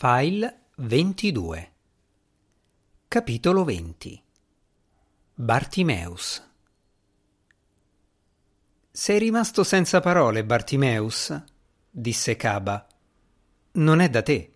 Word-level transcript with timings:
File 0.00 0.66
22 0.76 1.72
Capitolo 3.08 3.64
20 3.64 4.22
Bartimeus 5.34 6.40
Sei 8.92 9.18
rimasto 9.18 9.64
senza 9.64 9.98
parole, 9.98 10.44
Bartimeus? 10.44 11.36
disse 11.90 12.36
Caba. 12.36 12.86
Non 13.72 13.98
è 13.98 14.08
da 14.08 14.22
te. 14.22 14.52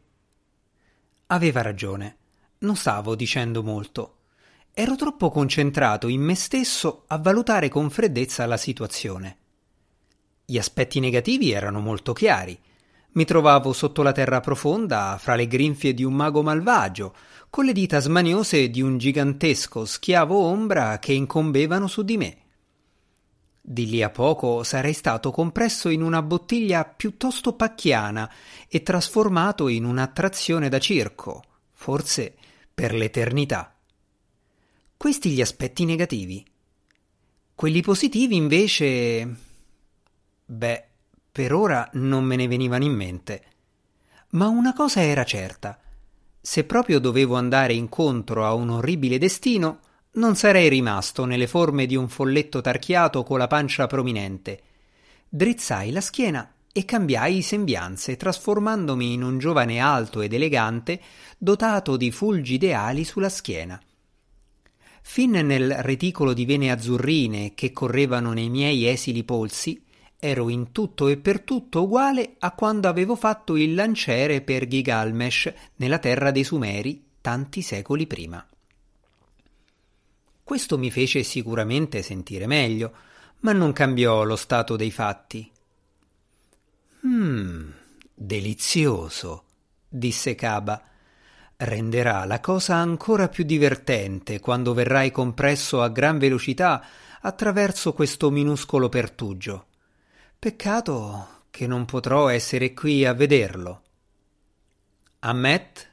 Aveva 1.26 1.60
ragione. 1.60 2.16
Non 2.58 2.76
stavo 2.76 3.16
dicendo 3.16 3.64
molto. 3.64 4.18
Ero 4.72 4.94
troppo 4.94 5.28
concentrato 5.32 6.06
in 6.06 6.20
me 6.20 6.36
stesso 6.36 7.02
a 7.08 7.18
valutare 7.18 7.68
con 7.68 7.90
freddezza 7.90 8.46
la 8.46 8.56
situazione. 8.56 9.38
Gli 10.44 10.56
aspetti 10.56 11.00
negativi 11.00 11.50
erano 11.50 11.80
molto 11.80 12.12
chiari 12.12 12.56
mi 13.12 13.24
trovavo 13.24 13.72
sotto 13.72 14.02
la 14.02 14.12
terra 14.12 14.40
profonda, 14.40 15.16
fra 15.18 15.34
le 15.34 15.46
grinfie 15.46 15.94
di 15.94 16.04
un 16.04 16.14
mago 16.14 16.42
malvagio, 16.42 17.14
con 17.50 17.64
le 17.66 17.72
dita 17.72 18.00
smaniose 18.00 18.70
di 18.70 18.80
un 18.80 18.96
gigantesco 18.96 19.84
schiavo 19.84 20.38
ombra 20.38 20.98
che 20.98 21.12
incombevano 21.12 21.86
su 21.86 22.02
di 22.02 22.16
me. 22.16 22.36
Di 23.60 23.86
lì 23.88 24.02
a 24.02 24.10
poco 24.10 24.64
sarei 24.64 24.92
stato 24.92 25.30
compresso 25.30 25.88
in 25.88 26.02
una 26.02 26.22
bottiglia 26.22 26.84
piuttosto 26.84 27.52
pacchiana 27.52 28.30
e 28.66 28.82
trasformato 28.82 29.68
in 29.68 29.84
un'attrazione 29.84 30.68
da 30.68 30.78
circo, 30.78 31.42
forse 31.72 32.34
per 32.72 32.94
l'eternità. 32.94 33.76
Questi 34.96 35.30
gli 35.30 35.40
aspetti 35.40 35.84
negativi. 35.84 36.44
Quelli 37.54 37.82
positivi 37.82 38.34
invece. 38.34 39.36
Beh, 40.44 40.86
per 41.32 41.54
ora 41.54 41.88
non 41.94 42.24
me 42.24 42.36
ne 42.36 42.46
venivano 42.46 42.84
in 42.84 42.92
mente. 42.92 43.42
Ma 44.32 44.48
una 44.48 44.74
cosa 44.74 45.00
era 45.00 45.24
certa. 45.24 45.80
Se 46.38 46.64
proprio 46.64 47.00
dovevo 47.00 47.36
andare 47.36 47.72
incontro 47.72 48.44
a 48.44 48.52
un 48.52 48.68
orribile 48.68 49.16
destino, 49.16 49.80
non 50.12 50.36
sarei 50.36 50.68
rimasto 50.68 51.24
nelle 51.24 51.46
forme 51.46 51.86
di 51.86 51.96
un 51.96 52.08
folletto 52.08 52.60
tarchiato 52.60 53.22
con 53.22 53.38
la 53.38 53.46
pancia 53.46 53.86
prominente. 53.86 54.60
Drizzai 55.26 55.90
la 55.90 56.02
schiena 56.02 56.52
e 56.70 56.84
cambiai 56.84 57.40
sembianze, 57.40 58.16
trasformandomi 58.16 59.14
in 59.14 59.22
un 59.22 59.38
giovane 59.38 59.78
alto 59.78 60.20
ed 60.20 60.34
elegante, 60.34 61.00
dotato 61.38 61.96
di 61.96 62.10
fulgide 62.10 62.74
ali 62.74 63.04
sulla 63.04 63.30
schiena. 63.30 63.80
Fin 65.00 65.30
nel 65.30 65.76
reticolo 65.76 66.34
di 66.34 66.44
vene 66.44 66.70
azzurrine 66.70 67.54
che 67.54 67.72
correvano 67.72 68.34
nei 68.34 68.50
miei 68.50 68.86
esili 68.86 69.24
polsi, 69.24 69.82
ero 70.24 70.48
in 70.48 70.70
tutto 70.70 71.08
e 71.08 71.16
per 71.16 71.40
tutto 71.40 71.82
uguale 71.82 72.36
a 72.38 72.52
quando 72.52 72.86
avevo 72.88 73.16
fatto 73.16 73.56
il 73.56 73.74
lanciere 73.74 74.40
per 74.40 74.68
Gigalmesh 74.68 75.52
nella 75.76 75.98
terra 75.98 76.30
dei 76.30 76.44
Sumeri 76.44 77.06
tanti 77.20 77.60
secoli 77.60 78.06
prima. 78.06 78.46
Questo 80.44 80.78
mi 80.78 80.92
fece 80.92 81.24
sicuramente 81.24 82.02
sentire 82.02 82.46
meglio, 82.46 82.92
ma 83.40 83.50
non 83.50 83.72
cambiò 83.72 84.22
lo 84.22 84.36
stato 84.36 84.76
dei 84.76 84.92
fatti. 84.92 85.50
Mmm, 87.04 87.70
delizioso, 88.14 89.44
disse 89.88 90.36
Caba. 90.36 90.84
Renderà 91.56 92.24
la 92.26 92.38
cosa 92.38 92.76
ancora 92.76 93.28
più 93.28 93.42
divertente 93.42 94.38
quando 94.38 94.72
verrai 94.72 95.10
compresso 95.10 95.82
a 95.82 95.88
gran 95.88 96.18
velocità 96.18 96.84
attraverso 97.22 97.92
questo 97.92 98.30
minuscolo 98.30 98.88
pertugio. 98.88 99.66
Peccato 100.44 101.44
che 101.50 101.68
non 101.68 101.84
potrò 101.84 102.26
essere 102.26 102.74
qui 102.74 103.04
a 103.04 103.12
vederlo. 103.12 103.82
Ammet? 105.20 105.90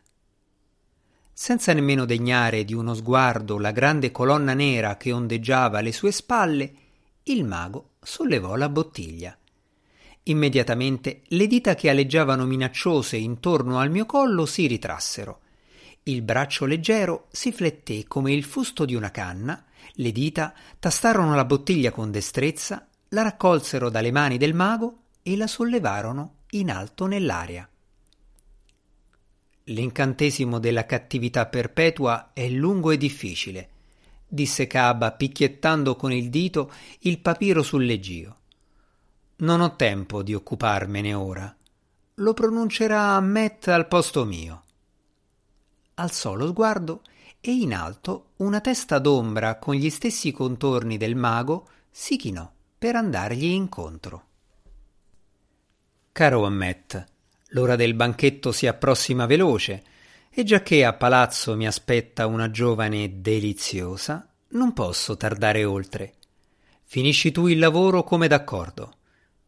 Senza 1.32 1.72
nemmeno 1.72 2.06
degnare 2.06 2.66
di 2.66 2.74
uno 2.74 2.96
sguardo 2.96 3.60
la 3.60 3.70
grande 3.70 4.10
colonna 4.10 4.56
nera 4.56 4.98
che 4.98 5.12
ondeggiava 5.12 5.78
alle 5.78 5.92
sue 5.92 6.12
spalle, 6.12 6.72
il 7.26 7.46
mago 7.46 7.92
sollevò 8.02 8.56
la 8.56 8.70
bottiglia. 8.70 9.38
Immediatamente 10.24 11.22
le 11.28 11.46
dita 11.46 11.76
che 11.76 11.92
aleggiavano 11.92 12.48
minacciose 12.48 13.18
intorno 13.18 13.78
al 13.78 13.92
mio 13.92 14.08
collo 14.08 14.48
si 14.48 14.66
ritrassero. 14.66 15.42
Il 16.02 16.24
braccio 16.24 16.66
leggero 16.66 17.28
si 17.30 17.52
fletté 17.52 18.06
come 18.08 18.34
il 18.34 18.44
fusto 18.44 18.86
di 18.86 18.96
una 18.96 19.12
canna, 19.12 19.64
le 19.94 20.12
dita 20.12 20.56
tastarono 20.80 21.36
la 21.36 21.46
bottiglia 21.46 21.92
con 21.92 22.10
destrezza 22.10 22.89
la 23.10 23.24
raccolsero 23.24 23.90
dalle 23.90 24.12
mani 24.12 24.38
del 24.38 24.54
mago 24.54 24.98
e 25.24 25.36
la 25.36 25.48
sollevarono 25.48 26.36
in 26.52 26.70
alto 26.70 27.06
nell'aria. 27.06 27.68
L'incantesimo 29.66 30.60
della 30.60 30.86
cattività 30.86 31.46
perpetua 31.46 32.32
è 32.34 32.50
lungo 32.50 32.92
e 32.92 32.98
difficile, 32.98 33.70
disse 34.28 34.68
Caba 34.68 35.12
picchiettando 35.12 35.96
con 35.96 36.12
il 36.12 36.30
dito 36.30 36.72
il 37.02 37.20
papiro 37.20 37.62
sul 37.62 37.86
leggio. 37.86 38.38
Non 39.38 39.62
ho 39.62 39.76
tempo 39.76 40.24
di 40.24 40.34
occuparmene 40.34 41.14
ora. 41.14 41.56
Lo 42.16 42.34
pronuncerà 42.34 43.20
Met 43.22 43.68
al 43.70 43.88
posto 43.88 44.26
mio. 44.26 44.64
Alzò 45.96 46.34
lo 46.36 46.48
sguardo 46.48 47.02
e 47.40 47.52
in 47.52 47.74
alto 47.74 48.32
una 48.38 48.60
testa 48.60 49.00
d'ombra 49.00 49.58
con 49.58 49.76
gli 49.76 49.90
stessi 49.90 50.32
contorni 50.32 50.98
del 50.98 51.16
mago 51.16 51.68
si 51.90 52.18
chinò 52.18 52.52
per 52.80 52.96
andargli 52.96 53.44
incontro. 53.44 54.24
Caro 56.14 56.46
Ammet, 56.46 57.06
l'ora 57.50 57.76
del 57.76 57.94
banchetto 57.94 58.54
si 58.54 58.68
approssima 58.68 59.26
veloce 59.26 59.84
e 60.30 60.46
giacché 60.46 60.86
a 60.86 60.94
palazzo 60.94 61.58
mi 61.58 61.68
aspetta 61.68 62.26
una 62.26 62.50
giovane 62.50 63.20
deliziosa, 63.20 64.26
non 64.52 64.72
posso 64.72 65.18
tardare 65.18 65.66
oltre. 65.66 66.14
Finisci 66.86 67.34
tu 67.34 67.48
il 67.48 67.60
lavoro 67.60 68.04
come 68.04 68.30
d'accordo. 68.30 68.94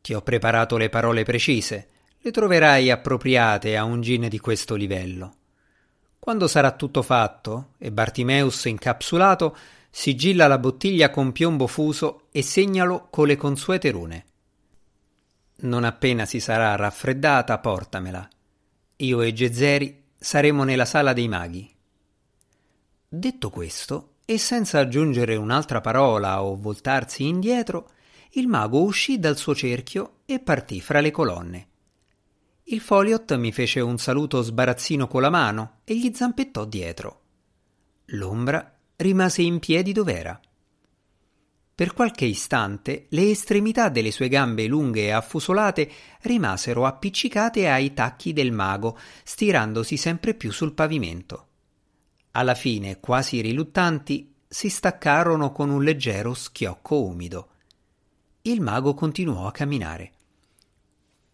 Ti 0.02 0.14
ho 0.14 0.22
preparato 0.22 0.76
le 0.76 0.90
parole 0.90 1.24
precise, 1.24 1.88
le 2.20 2.32
troverai 2.32 2.92
appropriate 2.92 3.78
a 3.78 3.86
un 3.86 4.02
gin 4.02 4.28
di 4.28 4.40
questo 4.40 4.76
livello. 4.76 5.36
Quando 6.20 6.50
sarà 6.50 6.72
tutto 6.74 7.02
fatto 7.02 7.70
e 7.78 7.94
Bartimeus 7.94 8.66
incapsulato, 8.66 9.56
sigilla 9.92 10.48
la 10.48 10.58
bottiglia 10.58 11.10
con 11.10 11.34
piombo 11.34 11.68
fuso 11.68 12.28
e 12.32 12.42
segnalo 12.42 13.10
con 13.10 13.28
le 13.28 13.36
consuete 13.36 13.92
rune. 13.92 14.26
Non 15.58 15.84
appena 15.84 16.26
si 16.26 16.40
sarà 16.40 16.76
raffreddata, 16.76 17.60
portamela. 17.60 18.28
Io 18.98 19.22
e 19.22 19.34
Gezzeri 19.34 20.04
saremo 20.18 20.64
nella 20.64 20.86
sala 20.86 21.14
dei 21.14 21.28
maghi. 21.28 21.70
Detto 23.08 23.50
questo, 23.50 24.14
e 24.26 24.38
senza 24.38 24.80
aggiungere 24.80 25.36
un'altra 25.36 25.82
parola 25.82 26.42
o 26.42 26.56
voltarsi 26.56 27.28
indietro, 27.28 27.92
il 28.32 28.48
mago 28.48 28.82
uscì 28.82 29.20
dal 29.20 29.38
suo 29.38 29.54
cerchio 29.54 30.20
e 30.26 30.40
partì 30.40 30.80
fra 30.80 31.02
le 31.02 31.12
colonne. 31.12 31.68
Il 32.64 32.80
Foliot 32.80 33.36
mi 33.36 33.52
fece 33.52 33.82
un 33.82 33.98
saluto 33.98 34.42
sbarazzino 34.42 35.08
con 35.08 35.22
la 35.22 35.30
mano 35.30 35.80
e 35.84 35.98
gli 35.98 36.12
zampettò 36.14 36.64
dietro. 36.64 37.20
L'ombra 38.06 38.80
rimase 39.02 39.42
in 39.42 39.60
piedi 39.60 39.92
dov'era. 39.92 40.40
Per 41.74 41.94
qualche 41.94 42.26
istante 42.26 43.08
le 43.10 43.32
estremità 43.32 43.90
delle 43.90 44.12
sue 44.12 44.28
gambe 44.28 44.68
lunghe 44.68 45.06
e 45.06 45.10
affusolate 45.10 45.90
rimasero 46.22 46.86
appiccicate 46.86 47.68
ai 47.68 47.94
tacchi 47.94 48.34
del 48.34 48.52
mago, 48.52 48.98
stirandosi 49.24 49.98
sempre 49.98 50.36
più 50.36 50.52
sul 50.52 50.74
pavimento. 50.74 51.48
Alla 52.32 52.54
fine, 52.54 53.00
quasi 53.00 53.42
riluttanti, 53.42 54.32
si 54.48 54.70
staccarono 54.70 55.52
con 55.52 55.70
un 55.70 55.84
leggero 55.84 56.34
schiocco 56.34 57.04
umido. 57.04 57.50
Il 58.44 58.62
mago 58.62 58.94
continuò 58.94 59.48
a 59.48 59.52
camminare. 59.52 60.12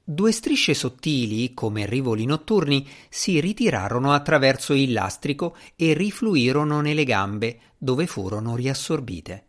Due 0.09 0.31
strisce 0.31 0.73
sottili, 0.73 1.53
come 1.53 1.85
rivoli 1.85 2.23
notturni, 2.23 2.88
si 3.09 3.41
ritirarono 3.41 4.14
attraverso 4.14 4.72
il 4.72 4.93
lastrico 4.93 5.58
e 5.76 5.91
rifluirono 5.91 6.79
nelle 6.79 7.03
gambe, 7.03 7.59
dove 7.78 8.08
furono 8.08 8.55
riassorbite. 8.55 9.46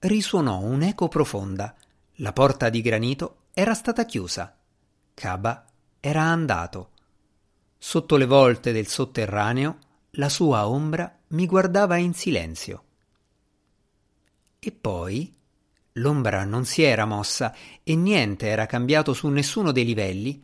Risuonò 0.00 0.58
un'eco 0.58 1.08
profonda. 1.08 1.74
La 2.16 2.34
porta 2.34 2.68
di 2.68 2.82
granito 2.82 3.44
era 3.54 3.72
stata 3.72 4.04
chiusa. 4.04 4.54
Caba 5.14 5.64
era 6.00 6.20
andato. 6.20 6.90
Sotto 7.78 8.18
le 8.18 8.26
volte 8.26 8.72
del 8.72 8.88
sotterraneo, 8.88 9.78
la 10.10 10.28
sua 10.28 10.68
ombra 10.68 11.18
mi 11.28 11.46
guardava 11.46 11.96
in 11.96 12.12
silenzio. 12.12 12.84
E 14.58 14.70
poi 14.70 15.34
L'ombra 16.00 16.44
non 16.44 16.64
si 16.64 16.82
era 16.82 17.04
mossa 17.04 17.54
e 17.82 17.94
niente 17.94 18.46
era 18.46 18.64
cambiato 18.64 19.12
su 19.12 19.28
nessuno 19.28 19.70
dei 19.70 19.84
livelli. 19.84 20.42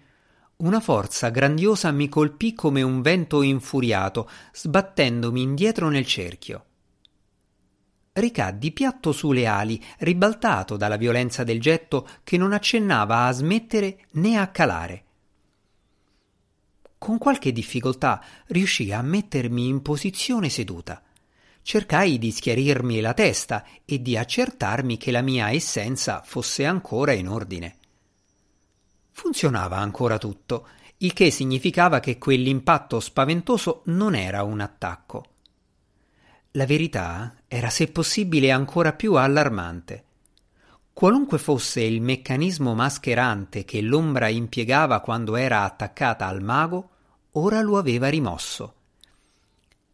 Una 0.56 0.80
forza 0.80 1.30
grandiosa 1.30 1.90
mi 1.90 2.08
colpì 2.08 2.52
come 2.52 2.82
un 2.82 3.00
vento 3.00 3.40
infuriato, 3.42 4.28
sbattendomi 4.52 5.40
indietro 5.40 5.88
nel 5.88 6.06
cerchio. 6.06 6.64
Ricaddi 8.12 8.72
piatto 8.72 9.12
sulle 9.12 9.46
ali, 9.46 9.82
ribaltato 9.98 10.76
dalla 10.76 10.96
violenza 10.96 11.42
del 11.42 11.60
getto 11.60 12.06
che 12.22 12.36
non 12.36 12.52
accennava 12.52 13.24
a 13.24 13.32
smettere 13.32 14.06
né 14.12 14.38
a 14.38 14.48
calare. 14.48 15.04
con 16.98 17.18
qualche 17.18 17.52
difficoltà 17.52 18.20
riuscii 18.48 18.92
a 18.92 19.00
mettermi 19.00 19.68
in 19.68 19.80
posizione 19.80 20.48
seduta. 20.48 21.02
Cercai 21.66 22.18
di 22.18 22.30
schiarirmi 22.30 23.00
la 23.00 23.12
testa 23.12 23.64
e 23.84 24.00
di 24.00 24.16
accertarmi 24.16 24.96
che 24.96 25.10
la 25.10 25.20
mia 25.20 25.50
essenza 25.50 26.22
fosse 26.24 26.64
ancora 26.64 27.10
in 27.10 27.26
ordine. 27.26 27.78
Funzionava 29.10 29.76
ancora 29.76 30.16
tutto, 30.16 30.68
il 30.98 31.12
che 31.12 31.32
significava 31.32 31.98
che 31.98 32.18
quell'impatto 32.18 33.00
spaventoso 33.00 33.82
non 33.86 34.14
era 34.14 34.44
un 34.44 34.60
attacco. 34.60 35.24
La 36.52 36.66
verità 36.66 37.34
era 37.48 37.68
se 37.68 37.88
possibile 37.88 38.52
ancora 38.52 38.92
più 38.92 39.14
allarmante. 39.14 40.04
Qualunque 40.92 41.38
fosse 41.38 41.80
il 41.80 42.00
meccanismo 42.00 42.76
mascherante 42.76 43.64
che 43.64 43.80
l'ombra 43.80 44.28
impiegava 44.28 45.00
quando 45.00 45.34
era 45.34 45.64
attaccata 45.64 46.28
al 46.28 46.44
mago, 46.44 46.90
ora 47.32 47.60
lo 47.60 47.76
aveva 47.76 48.08
rimosso. 48.08 48.75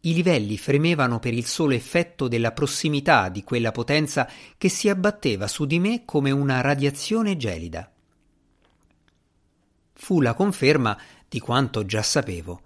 I 0.05 0.15
livelli 0.15 0.57
fremevano 0.59 1.19
per 1.19 1.35
il 1.35 1.47
solo 1.47 1.75
effetto 1.75 2.29
della 2.29 2.53
prossimità 2.53 3.29
di 3.29 3.43
quella 3.45 3.73
potenza 3.73 4.29
che 4.57 4.69
si 4.69 4.89
abbatteva 4.89 5.49
su 5.49 5.65
di 5.65 5.79
me 5.79 6.05
come 6.05 6.31
una 6.31 6.61
radiazione 6.61 7.37
gelida 7.37 7.93
fu 10.03 10.21
la 10.21 10.35
conferma 10.35 10.99
di 11.29 11.39
quanto 11.39 11.87
già 11.87 12.03
sapevo. 12.03 12.63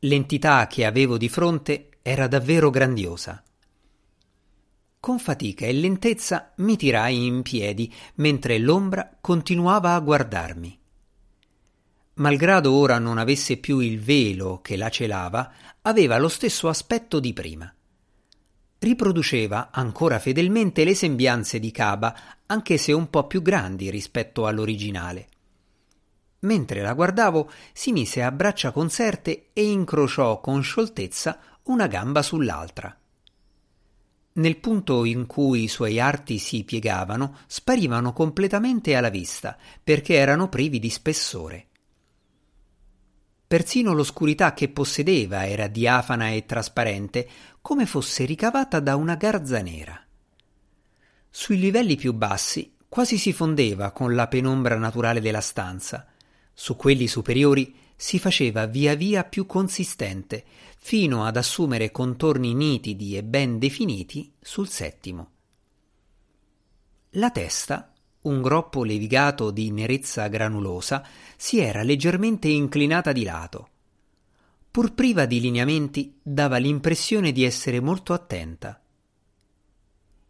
L'entità 0.00 0.66
che 0.66 0.86
avevo 0.86 1.18
di 1.18 1.28
fronte 1.28 1.90
era 2.00 2.26
davvero 2.26 2.70
grandiosa. 2.70 3.42
Con 4.98 5.18
fatica 5.18 5.66
e 5.66 5.72
lentezza 5.74 6.54
mi 6.56 6.78
tirai 6.78 7.26
in 7.26 7.42
piedi, 7.42 7.92
mentre 8.14 8.56
l'ombra 8.56 9.18
continuava 9.20 9.92
a 9.92 10.00
guardarmi. 10.00 10.78
Malgrado 12.14 12.72
ora 12.72 12.98
non 12.98 13.16
avesse 13.16 13.56
più 13.56 13.78
il 13.78 13.98
velo 13.98 14.60
che 14.60 14.76
la 14.76 14.90
celava, 14.90 15.50
aveva 15.82 16.18
lo 16.18 16.28
stesso 16.28 16.68
aspetto 16.68 17.18
di 17.20 17.32
prima. 17.32 17.72
Riproduceva 18.78 19.70
ancora 19.72 20.18
fedelmente 20.18 20.84
le 20.84 20.94
sembianze 20.94 21.58
di 21.58 21.70
Caba, 21.70 22.14
anche 22.46 22.76
se 22.76 22.92
un 22.92 23.08
po' 23.08 23.26
più 23.26 23.40
grandi 23.40 23.90
rispetto 23.90 24.46
all'originale. 24.46 25.28
Mentre 26.40 26.82
la 26.82 26.92
guardavo, 26.92 27.50
si 27.72 27.92
mise 27.92 28.22
a 28.22 28.30
braccia 28.30 28.72
conserte 28.72 29.50
e 29.52 29.64
incrociò 29.64 30.40
con 30.40 30.62
scioltezza 30.62 31.38
una 31.64 31.86
gamba 31.86 32.20
sull'altra. 32.20 32.94
Nel 34.34 34.56
punto 34.56 35.04
in 35.04 35.26
cui 35.26 35.64
i 35.64 35.68
suoi 35.68 36.00
arti 36.00 36.38
si 36.38 36.64
piegavano, 36.64 37.38
sparivano 37.46 38.12
completamente 38.12 38.96
alla 38.96 39.10
vista, 39.10 39.56
perché 39.82 40.14
erano 40.14 40.48
privi 40.48 40.78
di 40.78 40.90
spessore. 40.90 41.68
Persino 43.52 43.92
l'oscurità 43.92 44.54
che 44.54 44.70
possedeva 44.70 45.46
era 45.46 45.66
diafana 45.66 46.30
e 46.30 46.46
trasparente, 46.46 47.28
come 47.60 47.84
fosse 47.84 48.24
ricavata 48.24 48.80
da 48.80 48.96
una 48.96 49.14
garza 49.14 49.60
nera. 49.60 50.02
Sui 51.28 51.58
livelli 51.58 51.96
più 51.96 52.14
bassi 52.14 52.76
quasi 52.88 53.18
si 53.18 53.34
fondeva 53.34 53.90
con 53.90 54.14
la 54.14 54.26
penombra 54.26 54.78
naturale 54.78 55.20
della 55.20 55.42
stanza, 55.42 56.06
su 56.54 56.76
quelli 56.76 57.06
superiori 57.06 57.74
si 57.94 58.18
faceva 58.18 58.64
via 58.64 58.94
via 58.94 59.22
più 59.22 59.44
consistente, 59.44 60.46
fino 60.78 61.26
ad 61.26 61.36
assumere 61.36 61.90
contorni 61.90 62.54
nitidi 62.54 63.18
e 63.18 63.22
ben 63.22 63.58
definiti 63.58 64.32
sul 64.40 64.70
settimo. 64.70 65.30
La 67.16 67.30
testa, 67.30 67.91
un 68.22 68.40
groppo 68.40 68.84
levigato 68.84 69.50
di 69.50 69.70
nerezza 69.70 70.28
granulosa, 70.28 71.04
si 71.36 71.58
era 71.58 71.82
leggermente 71.82 72.48
inclinata 72.48 73.12
di 73.12 73.24
lato. 73.24 73.68
Pur 74.70 74.94
priva 74.94 75.26
di 75.26 75.40
lineamenti, 75.40 76.18
dava 76.22 76.56
l'impressione 76.56 77.32
di 77.32 77.44
essere 77.44 77.80
molto 77.80 78.12
attenta. 78.12 78.80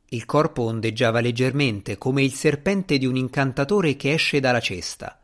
Il 0.06 0.24
corpo 0.24 0.62
ondeggiava 0.62 1.20
leggermente 1.20 1.96
come 1.96 2.22
il 2.22 2.32
serpente 2.32 2.98
di 2.98 3.06
un 3.06 3.16
incantatore 3.16 3.96
che 3.96 4.12
esce 4.12 4.40
dalla 4.40 4.60
cesta. 4.60 5.20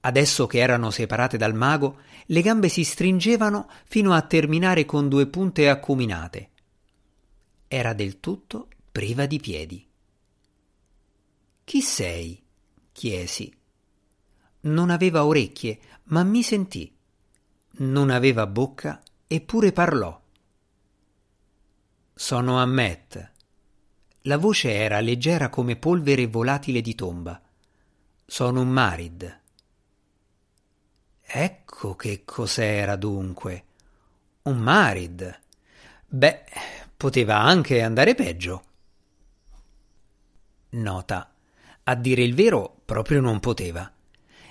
Adesso 0.00 0.46
che 0.46 0.58
erano 0.58 0.90
separate 0.90 1.36
dal 1.36 1.54
mago, 1.54 1.98
le 2.26 2.40
gambe 2.40 2.68
si 2.68 2.84
stringevano 2.84 3.68
fino 3.84 4.12
a 4.12 4.22
terminare 4.22 4.84
con 4.84 5.08
due 5.08 5.26
punte 5.26 5.68
acuminate. 5.68 6.50
Era 7.66 7.92
del 7.92 8.20
tutto 8.20 8.68
priva 8.92 9.26
di 9.26 9.40
piedi. 9.40 9.86
Chi 11.66 11.82
sei? 11.82 12.40
chiesi. 12.92 13.52
Non 14.60 14.88
aveva 14.88 15.26
orecchie, 15.26 15.80
ma 16.04 16.22
mi 16.22 16.44
sentì. 16.44 16.96
Non 17.78 18.10
aveva 18.10 18.46
bocca, 18.46 19.02
eppure 19.26 19.72
parlò. 19.72 20.22
Sono 22.14 22.58
Ammet. 22.60 23.32
La 24.22 24.38
voce 24.38 24.74
era 24.74 25.00
leggera 25.00 25.48
come 25.48 25.74
polvere 25.74 26.28
volatile 26.28 26.80
di 26.80 26.94
tomba. 26.94 27.42
Sono 28.24 28.60
un 28.60 28.68
Marid. 28.68 29.40
Ecco 31.20 31.96
che 31.96 32.24
cos'era 32.24 32.94
dunque. 32.94 33.64
Un 34.42 34.58
Marid. 34.58 35.40
Beh, 36.06 36.44
poteva 36.96 37.40
anche 37.40 37.82
andare 37.82 38.14
peggio. 38.14 38.64
Nota. 40.68 41.32
A 41.88 41.94
dire 41.94 42.24
il 42.24 42.34
vero, 42.34 42.80
proprio 42.84 43.20
non 43.20 43.38
poteva. 43.38 43.88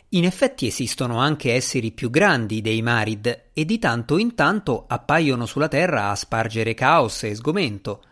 In 0.09 0.23
effetti 0.23 0.67
esistono 0.67 1.17
anche 1.17 1.51
esseri 1.51 1.91
più 1.91 2.09
grandi 2.09 2.61
dei 2.61 2.81
Marid 2.81 3.47
e 3.51 3.65
di 3.65 3.77
tanto 3.77 4.17
in 4.17 4.35
tanto 4.35 4.85
appaiono 4.87 5.45
sulla 5.45 5.67
Terra 5.67 6.11
a 6.11 6.15
spargere 6.15 6.73
caos 6.73 7.23
e 7.23 7.35
sgomento, 7.35 8.03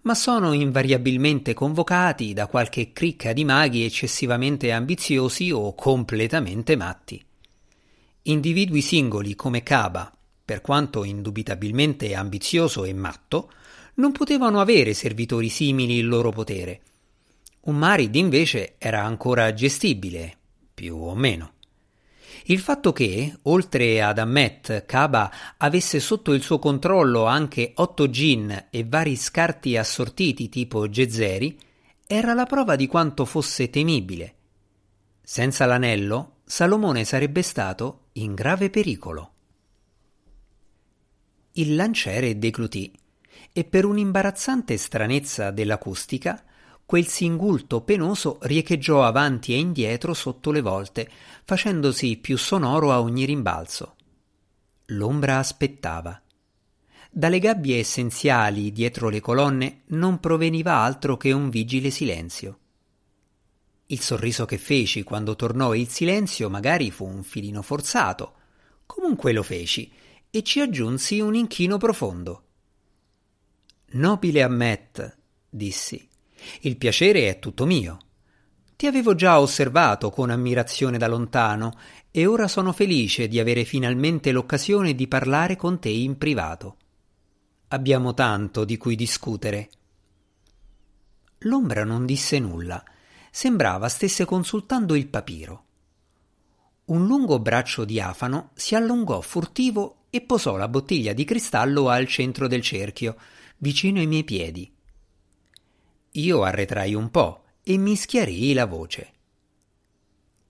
ma 0.00 0.16
sono 0.16 0.52
invariabilmente 0.52 1.54
convocati 1.54 2.32
da 2.32 2.48
qualche 2.48 2.92
cricca 2.92 3.32
di 3.32 3.44
maghi 3.44 3.84
eccessivamente 3.84 4.72
ambiziosi 4.72 5.52
o 5.52 5.72
completamente 5.76 6.74
matti. 6.74 7.24
Individui 8.22 8.80
singoli 8.80 9.36
come 9.36 9.62
Caba, 9.62 10.12
per 10.44 10.60
quanto 10.60 11.04
indubitabilmente 11.04 12.12
ambizioso 12.16 12.84
e 12.84 12.92
matto, 12.92 13.52
non 13.94 14.10
potevano 14.10 14.60
avere 14.60 14.94
servitori 14.94 15.48
simili 15.48 15.94
il 15.94 16.08
loro 16.08 16.30
potere. 16.30 16.80
Un 17.66 17.76
Marid 17.76 18.14
invece 18.16 18.74
era 18.76 19.02
ancora 19.02 19.54
gestibile, 19.54 20.36
più 20.74 20.96
o 20.96 21.14
meno. 21.14 21.52
Il 22.44 22.58
fatto 22.58 22.92
che, 22.92 23.38
oltre 23.44 24.02
ad 24.02 24.18
Ammet, 24.18 24.84
Kaba 24.84 25.32
avesse 25.56 25.98
sotto 25.98 26.34
il 26.34 26.42
suo 26.42 26.58
controllo 26.58 27.24
anche 27.24 27.72
otto 27.76 28.10
gin 28.10 28.66
e 28.68 28.84
vari 28.84 29.16
scarti 29.16 29.78
assortiti 29.78 30.50
tipo 30.50 30.90
Gezzeri 30.90 31.58
era 32.06 32.34
la 32.34 32.44
prova 32.44 32.76
di 32.76 32.86
quanto 32.86 33.24
fosse 33.24 33.70
temibile. 33.70 34.34
Senza 35.22 35.64
l'anello, 35.64 36.40
Salomone 36.44 37.04
sarebbe 37.04 37.40
stato 37.40 38.08
in 38.14 38.34
grave 38.34 38.68
pericolo. 38.68 39.32
Il 41.52 41.74
lanciere 41.76 42.38
deglutì 42.38 42.92
e 43.54 43.64
per 43.64 43.86
un'imbarazzante 43.86 44.76
stranezza 44.76 45.50
dell'acustica 45.50 46.44
quel 46.86 47.06
singulto 47.06 47.80
penoso 47.80 48.38
riecheggiò 48.42 49.04
avanti 49.04 49.52
e 49.52 49.58
indietro 49.58 50.12
sotto 50.12 50.50
le 50.50 50.60
volte, 50.60 51.10
facendosi 51.44 52.18
più 52.18 52.36
sonoro 52.36 52.92
a 52.92 53.00
ogni 53.00 53.24
rimbalzo. 53.24 53.96
L'ombra 54.88 55.38
aspettava. 55.38 56.20
Dalle 57.10 57.38
gabbie 57.38 57.78
essenziali 57.78 58.70
dietro 58.72 59.08
le 59.08 59.20
colonne 59.20 59.82
non 59.86 60.20
proveniva 60.20 60.74
altro 60.74 61.16
che 61.16 61.32
un 61.32 61.48
vigile 61.48 61.90
silenzio. 61.90 62.58
Il 63.86 64.00
sorriso 64.00 64.44
che 64.44 64.58
feci 64.58 65.02
quando 65.04 65.36
tornò 65.36 65.74
il 65.74 65.88
silenzio 65.88 66.50
magari 66.50 66.90
fu 66.90 67.06
un 67.06 67.22
filino 67.22 67.62
forzato. 67.62 68.34
Comunque 68.86 69.32
lo 69.32 69.42
feci 69.42 69.90
e 70.30 70.42
ci 70.42 70.60
aggiunsi 70.60 71.20
un 71.20 71.34
inchino 71.34 71.78
profondo. 71.78 72.42
Nobile 73.92 74.42
Ammet, 74.42 75.16
dissi, 75.48 76.08
il 76.62 76.76
piacere 76.76 77.28
è 77.28 77.38
tutto 77.38 77.66
mio. 77.66 77.98
Ti 78.76 78.86
avevo 78.86 79.14
già 79.14 79.40
osservato 79.40 80.10
con 80.10 80.30
ammirazione 80.30 80.98
da 80.98 81.06
lontano 81.06 81.78
e 82.10 82.26
ora 82.26 82.48
sono 82.48 82.72
felice 82.72 83.28
di 83.28 83.38
avere 83.38 83.64
finalmente 83.64 84.32
l'occasione 84.32 84.94
di 84.94 85.06
parlare 85.06 85.56
con 85.56 85.78
te 85.78 85.88
in 85.88 86.18
privato. 86.18 86.76
Abbiamo 87.68 88.14
tanto 88.14 88.64
di 88.64 88.76
cui 88.76 88.96
discutere. 88.96 89.70
L'ombra 91.38 91.84
non 91.84 92.06
disse 92.06 92.38
nulla 92.38 92.82
sembrava 93.36 93.88
stesse 93.88 94.24
consultando 94.24 94.94
il 94.94 95.08
papiro. 95.08 95.64
Un 96.84 97.04
lungo 97.04 97.40
braccio 97.40 97.84
diafano 97.84 98.50
si 98.54 98.76
allungò 98.76 99.20
furtivo 99.20 100.04
e 100.10 100.20
posò 100.20 100.56
la 100.56 100.68
bottiglia 100.68 101.12
di 101.12 101.24
cristallo 101.24 101.88
al 101.88 102.06
centro 102.06 102.46
del 102.46 102.62
cerchio, 102.62 103.16
vicino 103.56 103.98
ai 103.98 104.06
miei 104.06 104.22
piedi. 104.22 104.72
Io 106.16 106.42
arretrai 106.42 106.94
un 106.94 107.10
po' 107.10 107.44
e 107.62 107.76
mi 107.76 107.96
schiarii 107.96 108.52
la 108.52 108.66
voce. 108.66 109.12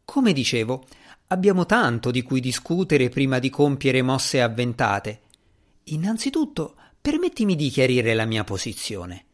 Come 0.05 0.33
dicevo, 0.33 0.85
Abbiamo 1.29 1.65
tanto 1.65 2.11
di 2.11 2.23
cui 2.23 2.41
discutere 2.41 3.09
prima 3.09 3.39
di 3.39 3.49
compiere 3.49 4.03
mosse 4.03 4.43
avventate. 4.43 5.21
Innanzitutto, 5.85 6.77
permettimi 7.01 7.57
di 7.57 7.71
chiarire 7.71 8.15
la 8.15 8.27
mia 8.27 8.45
posizione. 8.45 9.25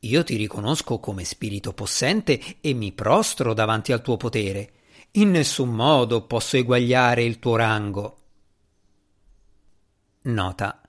Io 0.00 0.22
ti 0.22 0.36
riconosco 0.36 1.00
come 1.00 1.24
spirito 1.24 1.72
possente 1.72 2.40
e 2.60 2.72
mi 2.72 2.92
prostro 2.92 3.52
davanti 3.52 3.92
al 3.92 4.00
tuo 4.00 4.16
potere. 4.16 4.72
In 5.12 5.30
nessun 5.30 5.70
modo 5.70 6.22
posso 6.22 6.56
eguagliare 6.56 7.24
il 7.24 7.38
tuo 7.38 7.56
rango. 7.56 8.18
Nota. 10.22 10.80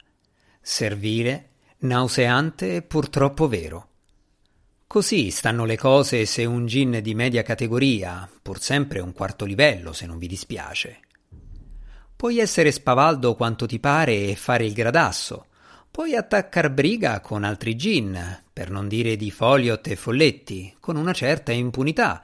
Servile, 0.62 1.50
nauseante 1.80 2.76
e 2.76 2.82
purtroppo 2.82 3.48
vero. 3.48 3.90
Così 4.96 5.30
stanno 5.30 5.66
le 5.66 5.76
cose 5.76 6.26
se 6.26 6.46
un 6.46 6.68
gin 6.68 7.00
di 7.02 7.14
media 7.16 7.44
categoria, 7.44 8.30
pur 8.42 8.62
sempre 8.62 9.02
un 9.02 9.12
quarto 9.12 9.44
livello 9.44 9.92
se 9.92 10.06
non 10.06 10.18
vi 10.18 10.26
dispiace. 10.26 11.00
Puoi 12.16 12.40
essere 12.40 12.72
spavaldo 12.72 13.36
quanto 13.36 13.66
ti 13.66 13.78
pare 13.78 14.30
e 14.30 14.36
fare 14.38 14.64
il 14.64 14.72
gradasso. 14.72 15.48
Puoi 15.92 16.16
attaccar 16.16 16.70
briga 16.70 17.20
con 17.20 17.44
altri 17.44 17.76
gin, 17.76 18.42
per 18.54 18.70
non 18.70 18.88
dire 18.88 19.18
di 19.18 19.32
foliot 19.32 19.86
e 19.88 19.98
folletti, 19.98 20.74
con 20.80 20.96
una 20.96 21.12
certa 21.12 21.52
impunità, 21.52 22.22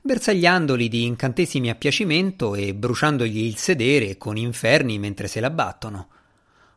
bersagliandoli 0.00 0.88
di 0.88 1.04
incantesimi 1.04 1.70
a 1.70 1.76
piacimento 1.76 2.56
e 2.56 2.74
bruciandogli 2.74 3.44
il 3.44 3.58
sedere 3.58 4.18
con 4.18 4.36
inferni 4.36 4.98
mentre 4.98 5.28
se 5.28 5.38
la 5.38 5.50
battono. 5.50 6.08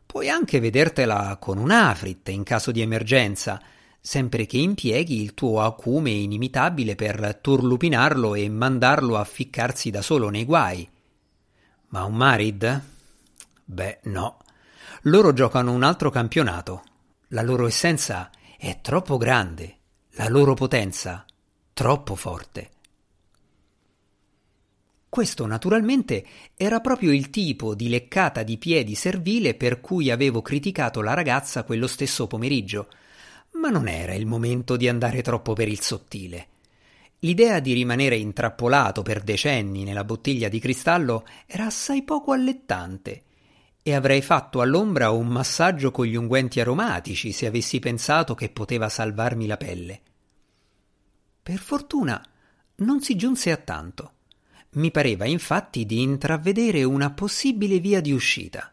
Puoi 0.06 0.30
anche 0.30 0.60
vedertela 0.60 1.36
con 1.40 1.58
un 1.58 1.72
Afrit 1.72 2.30
in 2.30 2.44
caso 2.44 2.72
di 2.72 2.82
emergenza, 2.82 3.60
sempre 4.02 4.48
che 4.48 4.58
impieghi 4.58 5.22
il 5.22 5.36
tuo 5.36 5.62
acume 5.62 6.10
inimitabile 6.10 6.96
per 6.96 7.38
turlupinarlo 7.40 8.34
e 8.34 8.50
mandarlo 8.50 9.16
a 9.18 9.24
ficcarsi 9.24 9.92
da 9.92 10.02
solo 10.02 10.30
nei 10.30 10.44
guai. 10.44 10.90
Ma 11.90 12.04
un 12.04 12.16
Marid? 12.16 12.82
Beh, 13.64 14.00
no. 14.04 14.40
Loro 15.04 15.34
giocano 15.34 15.72
un 15.72 15.84
altro 15.84 16.10
campionato. 16.10 16.84
La 17.30 17.44
loro 17.44 17.68
essenza 17.68 18.32
è 18.58 18.80
troppo 18.82 19.18
grande, 19.18 19.78
la 20.12 20.28
loro 20.28 20.56
potenza 20.56 21.26
troppo 21.74 22.16
forte. 22.16 22.70
Questo 25.08 25.46
naturalmente 25.46 26.26
era 26.56 26.80
proprio 26.80 27.12
il 27.12 27.30
tipo 27.30 27.76
di 27.76 27.90
leccata 27.90 28.44
di 28.44 28.58
piedi 28.58 28.96
servile 28.96 29.56
per 29.56 29.82
cui 29.82 30.10
avevo 30.10 30.42
criticato 30.42 31.02
la 31.02 31.14
ragazza 31.14 31.64
quello 31.64 31.88
stesso 31.88 32.28
pomeriggio, 32.28 32.88
ma 33.54 33.70
non 33.70 33.88
era 33.88 34.14
il 34.14 34.26
momento 34.26 34.78
di 34.78 34.88
andare 34.88 35.22
troppo 35.22 35.54
per 35.54 35.68
il 35.68 35.82
sottile. 35.82 36.48
L'idea 37.20 37.60
di 37.60 37.74
rimanere 37.74 38.16
intrappolato 38.16 39.04
per 39.04 39.22
decenni 39.22 39.84
nella 39.84 40.04
bottiglia 40.04 40.50
di 40.50 40.60
cristallo 40.60 41.26
era 41.46 41.66
assai 41.66 42.04
poco 42.04 42.32
allettante 42.32 43.24
e 43.84 43.94
avrei 43.94 44.22
fatto 44.22 44.62
all'ombra 44.62 45.12
un 45.12 45.28
massaggio 45.28 45.92
con 45.92 46.06
gli 46.06 46.16
unguenti 46.16 46.60
aromatici 46.60 47.32
se 47.32 47.46
avessi 47.46 47.80
pensato 47.80 48.36
che 48.36 48.50
poteva 48.50 48.90
salvarmi 48.90 49.48
la 49.48 49.58
pelle. 49.58 50.02
Per 51.44 51.58
fortuna 51.58 52.24
non 52.78 53.02
si 53.02 53.16
giunse 53.16 53.52
a 53.52 53.58
tanto. 53.58 54.14
Mi 54.72 54.90
pareva 54.92 55.26
infatti 55.26 55.86
di 55.86 56.02
intravedere 56.02 56.84
una 56.84 57.12
possibile 57.12 57.80
via 57.80 58.02
di 58.02 58.12
uscita. 58.12 58.71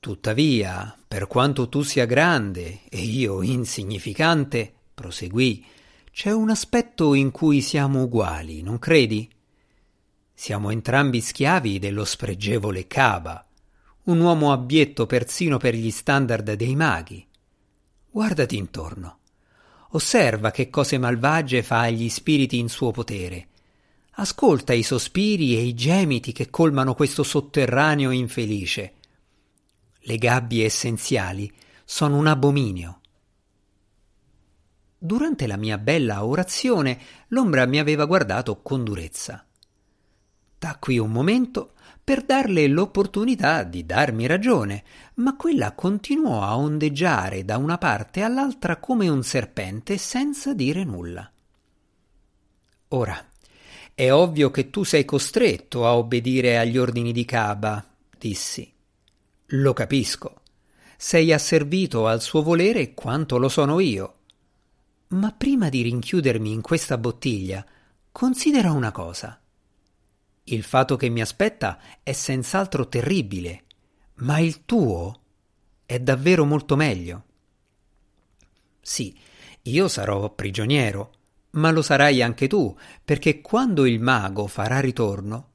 Tuttavia, 0.00 0.96
per 1.08 1.26
quanto 1.26 1.68
tu 1.68 1.82
sia 1.82 2.04
grande 2.04 2.80
e 2.88 3.00
io 3.00 3.42
insignificante, 3.42 4.72
proseguì, 4.94 5.64
c'è 6.12 6.30
un 6.30 6.50
aspetto 6.50 7.14
in 7.14 7.32
cui 7.32 7.60
siamo 7.60 8.02
uguali, 8.02 8.62
non 8.62 8.78
credi? 8.78 9.28
Siamo 10.32 10.70
entrambi 10.70 11.20
schiavi 11.20 11.80
dello 11.80 12.04
spregevole 12.04 12.86
Caba, 12.86 13.44
un 14.04 14.20
uomo 14.20 14.52
abbietto 14.52 15.06
persino 15.06 15.58
per 15.58 15.74
gli 15.74 15.90
standard 15.90 16.52
dei 16.52 16.76
maghi. 16.76 17.26
Guardati 18.08 18.56
intorno. 18.56 19.18
Osserva 19.90 20.52
che 20.52 20.70
cose 20.70 20.96
malvagie 20.96 21.64
fa 21.64 21.80
agli 21.80 22.08
spiriti 22.08 22.58
in 22.58 22.68
suo 22.68 22.92
potere. 22.92 23.48
Ascolta 24.12 24.72
i 24.72 24.84
sospiri 24.84 25.56
e 25.56 25.62
i 25.62 25.74
gemiti 25.74 26.30
che 26.32 26.50
colmano 26.50 26.94
questo 26.94 27.24
sotterraneo 27.24 28.10
infelice. 28.10 28.92
Le 30.08 30.16
gabbie 30.16 30.64
essenziali 30.64 31.52
sono 31.84 32.16
un 32.16 32.26
abominio. 32.26 33.00
Durante 34.96 35.46
la 35.46 35.58
mia 35.58 35.76
bella 35.76 36.24
orazione 36.24 36.98
l'ombra 37.28 37.66
mi 37.66 37.78
aveva 37.78 38.06
guardato 38.06 38.62
con 38.62 38.84
durezza. 38.84 39.44
Tacqui 40.56 40.96
un 40.96 41.10
momento 41.10 41.74
per 42.02 42.22
darle 42.22 42.66
l'opportunità 42.68 43.64
di 43.64 43.84
darmi 43.84 44.26
ragione, 44.26 44.82
ma 45.16 45.36
quella 45.36 45.72
continuò 45.72 46.40
a 46.42 46.56
ondeggiare 46.56 47.44
da 47.44 47.58
una 47.58 47.76
parte 47.76 48.22
all'altra 48.22 48.78
come 48.78 49.10
un 49.10 49.22
serpente 49.22 49.98
senza 49.98 50.54
dire 50.54 50.84
nulla. 50.84 51.30
Ora, 52.88 53.28
è 53.92 54.10
ovvio 54.10 54.50
che 54.50 54.70
tu 54.70 54.84
sei 54.84 55.04
costretto 55.04 55.86
a 55.86 55.94
obbedire 55.98 56.56
agli 56.56 56.78
ordini 56.78 57.12
di 57.12 57.26
Caba, 57.26 57.84
dissi. 58.16 58.76
Lo 59.52 59.72
capisco. 59.72 60.42
Sei 60.98 61.32
asservito 61.32 62.06
al 62.06 62.20
suo 62.20 62.42
volere 62.42 62.92
quanto 62.92 63.38
lo 63.38 63.48
sono 63.48 63.80
io. 63.80 64.14
Ma 65.08 65.32
prima 65.32 65.70
di 65.70 65.80
rinchiudermi 65.80 66.52
in 66.52 66.60
questa 66.60 66.98
bottiglia, 66.98 67.64
considera 68.12 68.72
una 68.72 68.92
cosa. 68.92 69.40
Il 70.44 70.62
fato 70.62 70.96
che 70.96 71.08
mi 71.08 71.22
aspetta 71.22 71.78
è 72.02 72.12
senz'altro 72.12 72.88
terribile, 72.88 73.64
ma 74.16 74.38
il 74.38 74.66
tuo 74.66 75.20
è 75.86 75.98
davvero 75.98 76.44
molto 76.44 76.76
meglio. 76.76 77.24
Sì, 78.82 79.18
io 79.62 79.88
sarò 79.88 80.28
prigioniero, 80.28 81.12
ma 81.52 81.70
lo 81.70 81.80
sarai 81.80 82.20
anche 82.20 82.48
tu, 82.48 82.76
perché 83.02 83.40
quando 83.40 83.86
il 83.86 83.98
mago 83.98 84.46
farà 84.46 84.80
ritorno, 84.80 85.47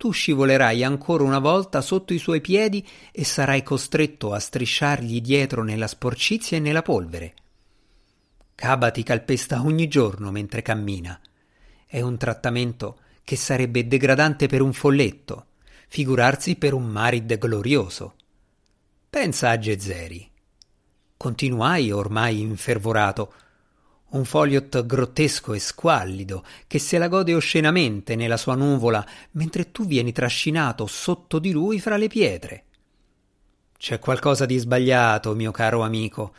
tu 0.00 0.12
scivolerai 0.12 0.82
ancora 0.82 1.24
una 1.24 1.40
volta 1.40 1.82
sotto 1.82 2.14
i 2.14 2.18
suoi 2.18 2.40
piedi 2.40 2.82
e 3.12 3.22
sarai 3.22 3.62
costretto 3.62 4.32
a 4.32 4.38
strisciargli 4.38 5.20
dietro 5.20 5.62
nella 5.62 5.86
sporcizia 5.86 6.56
e 6.56 6.60
nella 6.60 6.80
polvere. 6.80 7.34
Caba 8.54 8.90
ti 8.92 9.02
calpesta 9.02 9.60
ogni 9.60 9.88
giorno 9.88 10.30
mentre 10.30 10.62
cammina. 10.62 11.20
È 11.84 12.00
un 12.00 12.16
trattamento 12.16 13.00
che 13.22 13.36
sarebbe 13.36 13.86
degradante 13.86 14.46
per 14.46 14.62
un 14.62 14.72
folletto, 14.72 15.48
figurarsi 15.88 16.56
per 16.56 16.72
un 16.72 16.86
Marid 16.86 17.36
glorioso. 17.36 18.14
Pensa 19.10 19.50
a 19.50 19.58
Gezeri. 19.58 20.26
Continuai 21.14 21.90
ormai 21.90 22.40
infervorato 22.40 23.34
un 24.10 24.24
foliot 24.24 24.84
grottesco 24.86 25.52
e 25.52 25.58
squallido 25.58 26.44
che 26.66 26.78
se 26.78 26.98
la 26.98 27.08
gode 27.08 27.34
oscenamente 27.34 28.16
nella 28.16 28.36
sua 28.36 28.54
nuvola 28.54 29.06
mentre 29.32 29.70
tu 29.70 29.86
vieni 29.86 30.12
trascinato 30.12 30.86
sotto 30.86 31.38
di 31.38 31.50
lui 31.52 31.80
fra 31.80 31.96
le 31.96 32.08
pietre. 32.08 32.64
C'è 33.76 33.98
qualcosa 33.98 34.44
di 34.44 34.58
sbagliato, 34.58 35.34
mio 35.34 35.52
caro 35.52 35.82
amico. 35.82 36.34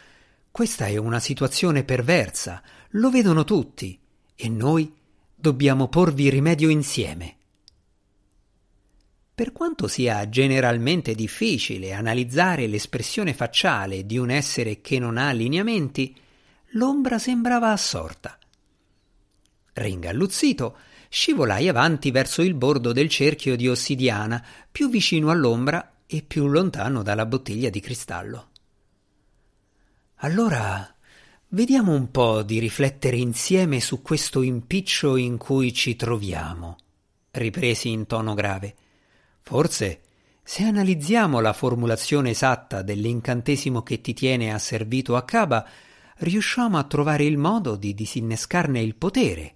Questa 0.51 0.86
è 0.86 0.98
una 0.98 1.20
situazione 1.20 1.84
perversa, 1.84 2.62
lo 2.92 3.10
vedono 3.10 3.44
tutti, 3.46 4.00
e 4.36 4.50
noi 4.50 4.94
dobbiamo 5.34 5.88
porvi 5.88 6.30
rimedio 6.30 6.70
insieme. 6.70 7.38
Per 9.34 9.54
quanto 9.54 9.88
sia 9.88 10.30
generalmente 10.30 11.16
difficile 11.16 11.94
analizzare 11.94 12.68
l'espressione 12.68 13.34
facciale 13.34 14.06
di 14.06 14.20
un 14.20 14.30
essere 14.30 14.82
che 14.82 15.00
non 15.00 15.18
ha 15.18 15.32
lineamenti, 15.32 16.16
l'ombra 16.72 17.18
sembrava 17.18 17.72
assorta. 17.72 18.38
Ringalluzzito, 19.74 20.78
scivolai 21.10 21.68
avanti 21.68 22.12
verso 22.12 22.42
il 22.42 22.54
bordo 22.54 22.94
del 22.94 23.10
cerchio 23.10 23.56
di 23.56 23.68
ossidiana, 23.68 24.44
più 24.72 24.90
vicino 24.90 25.30
all'ombra 25.30 25.94
e 26.06 26.22
più 26.22 26.48
lontano 26.48 27.04
dalla 27.04 27.25
bottiglia 27.25 27.70
di 27.70 27.80
cristallo. 27.80 28.50
Allora 30.24 30.94
vediamo 31.50 31.94
un 31.94 32.12
po' 32.12 32.44
di 32.44 32.60
riflettere 32.60 33.18
insieme 33.18 33.80
su 33.80 34.01
questo 34.01 34.42
impiccio 34.42 35.16
in 35.16 35.38
cui 35.38 35.74
ci 35.74 35.96
troviamo, 35.96 36.78
ripresi 37.32 37.90
in 37.90 38.06
tono 38.06 38.34
grave. 38.34 38.75
Forse, 39.42 40.01
se 40.44 40.63
analizziamo 40.63 41.40
la 41.40 41.54
formulazione 41.54 42.32
esatta 42.32 42.82
dell'incantesimo 42.82 43.84
che 43.84 44.01
ti 44.01 44.13
tiene 44.13 44.54
asservito 44.54 45.16
a 45.16 45.24
Caba, 45.24 45.68
riusciamo 46.22 46.78
a 46.78 46.84
trovare 46.84 47.24
il 47.24 47.38
modo 47.38 47.75
di 47.75 47.94
disinnescarne 47.94 48.80
il 48.80 48.96
potere. 48.96 49.56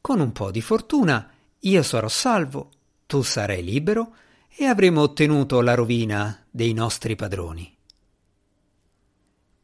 Con 0.00 0.20
un 0.20 0.32
po' 0.32 0.50
di 0.50 0.60
fortuna 0.60 1.30
io 1.60 1.82
sarò 1.82 2.08
salvo, 2.08 2.70
tu 3.06 3.22
sarai 3.22 3.64
libero 3.64 4.14
e 4.54 4.66
avremo 4.66 5.00
ottenuto 5.00 5.60
la 5.60 5.74
rovina 5.74 6.44
dei 6.50 6.72
nostri 6.74 7.16
padroni. 7.16 7.76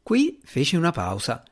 Qui 0.01 0.39
feci 0.43 0.75
una 0.75 0.91
pausa, 0.91 1.43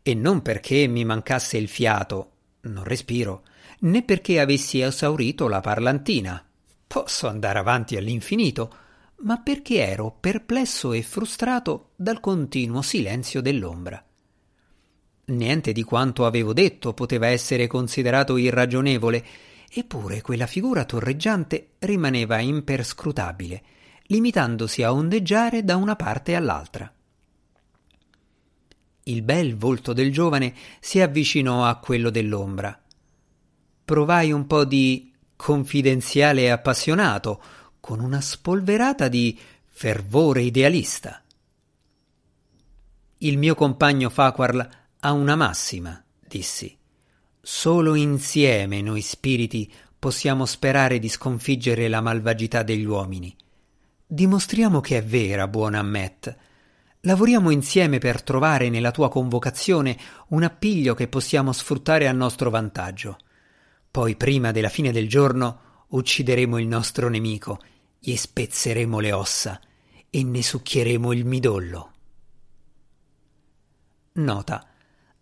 e 0.00 0.14
non 0.14 0.42
perché 0.42 0.86
mi 0.86 1.04
mancasse 1.04 1.56
il 1.56 1.68
fiato, 1.68 2.30
non 2.62 2.84
respiro, 2.84 3.44
né 3.80 4.02
perché 4.02 4.40
avessi 4.40 4.80
esaurito 4.80 5.48
la 5.48 5.60
parlantina. 5.60 6.44
Posso 6.86 7.26
andare 7.26 7.58
avanti 7.58 7.96
all'infinito, 7.96 8.76
ma 9.22 9.38
perché 9.38 9.86
ero 9.86 10.16
perplesso 10.18 10.92
e 10.92 11.02
frustrato 11.02 11.90
dal 11.96 12.20
continuo 12.20 12.82
silenzio 12.82 13.40
dell'ombra. 13.40 14.04
Niente 15.24 15.72
di 15.72 15.82
quanto 15.82 16.26
avevo 16.26 16.52
detto 16.52 16.92
poteva 16.94 17.28
essere 17.28 17.66
considerato 17.66 18.36
irragionevole, 18.36 19.24
eppure 19.70 20.20
quella 20.20 20.46
figura 20.46 20.84
torreggiante 20.84 21.74
rimaneva 21.78 22.38
imperscrutabile, 22.38 23.62
limitandosi 24.06 24.82
a 24.82 24.92
ondeggiare 24.92 25.64
da 25.64 25.76
una 25.76 25.96
parte 25.96 26.34
all'altra. 26.34 26.92
Il 29.04 29.22
bel 29.22 29.56
volto 29.56 29.92
del 29.92 30.12
giovane 30.12 30.54
si 30.80 31.00
avvicinò 31.00 31.64
a 31.64 31.76
quello 31.76 32.10
dell'ombra. 32.10 32.78
Provai 33.84 34.32
un 34.32 34.46
po' 34.46 34.64
di 34.64 35.12
confidenziale 35.34 36.42
e 36.42 36.50
appassionato, 36.50 37.42
con 37.82 37.98
una 37.98 38.20
spolverata 38.20 39.08
di 39.08 39.36
fervore 39.66 40.42
idealista. 40.42 41.20
Il 43.18 43.38
mio 43.38 43.56
compagno 43.56 44.08
Farquhar 44.08 44.68
ha 45.00 45.12
una 45.12 45.34
massima, 45.34 46.00
dissi. 46.24 46.78
Solo 47.40 47.96
insieme 47.96 48.82
noi 48.82 49.00
spiriti 49.00 49.68
possiamo 49.98 50.46
sperare 50.46 51.00
di 51.00 51.08
sconfiggere 51.08 51.88
la 51.88 52.00
malvagità 52.00 52.62
degli 52.62 52.84
uomini. 52.84 53.34
Dimostriamo 54.06 54.80
che 54.80 54.98
è 54.98 55.04
vera, 55.04 55.48
buona 55.48 55.80
Ammet. 55.80 56.36
Lavoriamo 57.00 57.50
insieme 57.50 57.98
per 57.98 58.22
trovare 58.22 58.70
nella 58.70 58.92
tua 58.92 59.08
convocazione 59.08 59.98
un 60.28 60.44
appiglio 60.44 60.94
che 60.94 61.08
possiamo 61.08 61.52
sfruttare 61.52 62.06
a 62.06 62.12
nostro 62.12 62.48
vantaggio. 62.48 63.18
Poi, 63.90 64.14
prima 64.14 64.52
della 64.52 64.68
fine 64.68 64.92
del 64.92 65.08
giorno, 65.08 65.71
uccideremo 65.92 66.58
il 66.58 66.66
nostro 66.66 67.08
nemico, 67.08 67.60
gli 67.98 68.14
spezzeremo 68.14 68.98
le 68.98 69.12
ossa 69.12 69.60
e 70.08 70.24
ne 70.24 70.42
succhieremo 70.42 71.12
il 71.12 71.24
midollo. 71.24 71.92
Nota. 74.14 74.66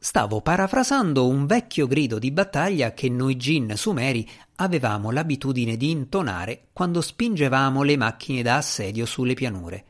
Stavo 0.03 0.41
parafrasando 0.41 1.29
un 1.29 1.45
vecchio 1.45 1.87
grido 1.87 2.19
di 2.19 2.31
battaglia 2.31 2.95
che 2.95 3.11
noi 3.11 3.37
gin 3.37 3.75
sumeri 3.77 4.27
avevamo 4.57 5.11
l'abitudine 5.11 5.77
di 5.77 5.91
intonare 5.91 6.69
quando 6.73 7.03
spingevamo 7.03 7.83
le 7.83 7.99
macchine 7.99 8.41
da 8.41 8.57
assedio 8.57 9.05
sulle 9.05 9.35
pianure. 9.35 9.85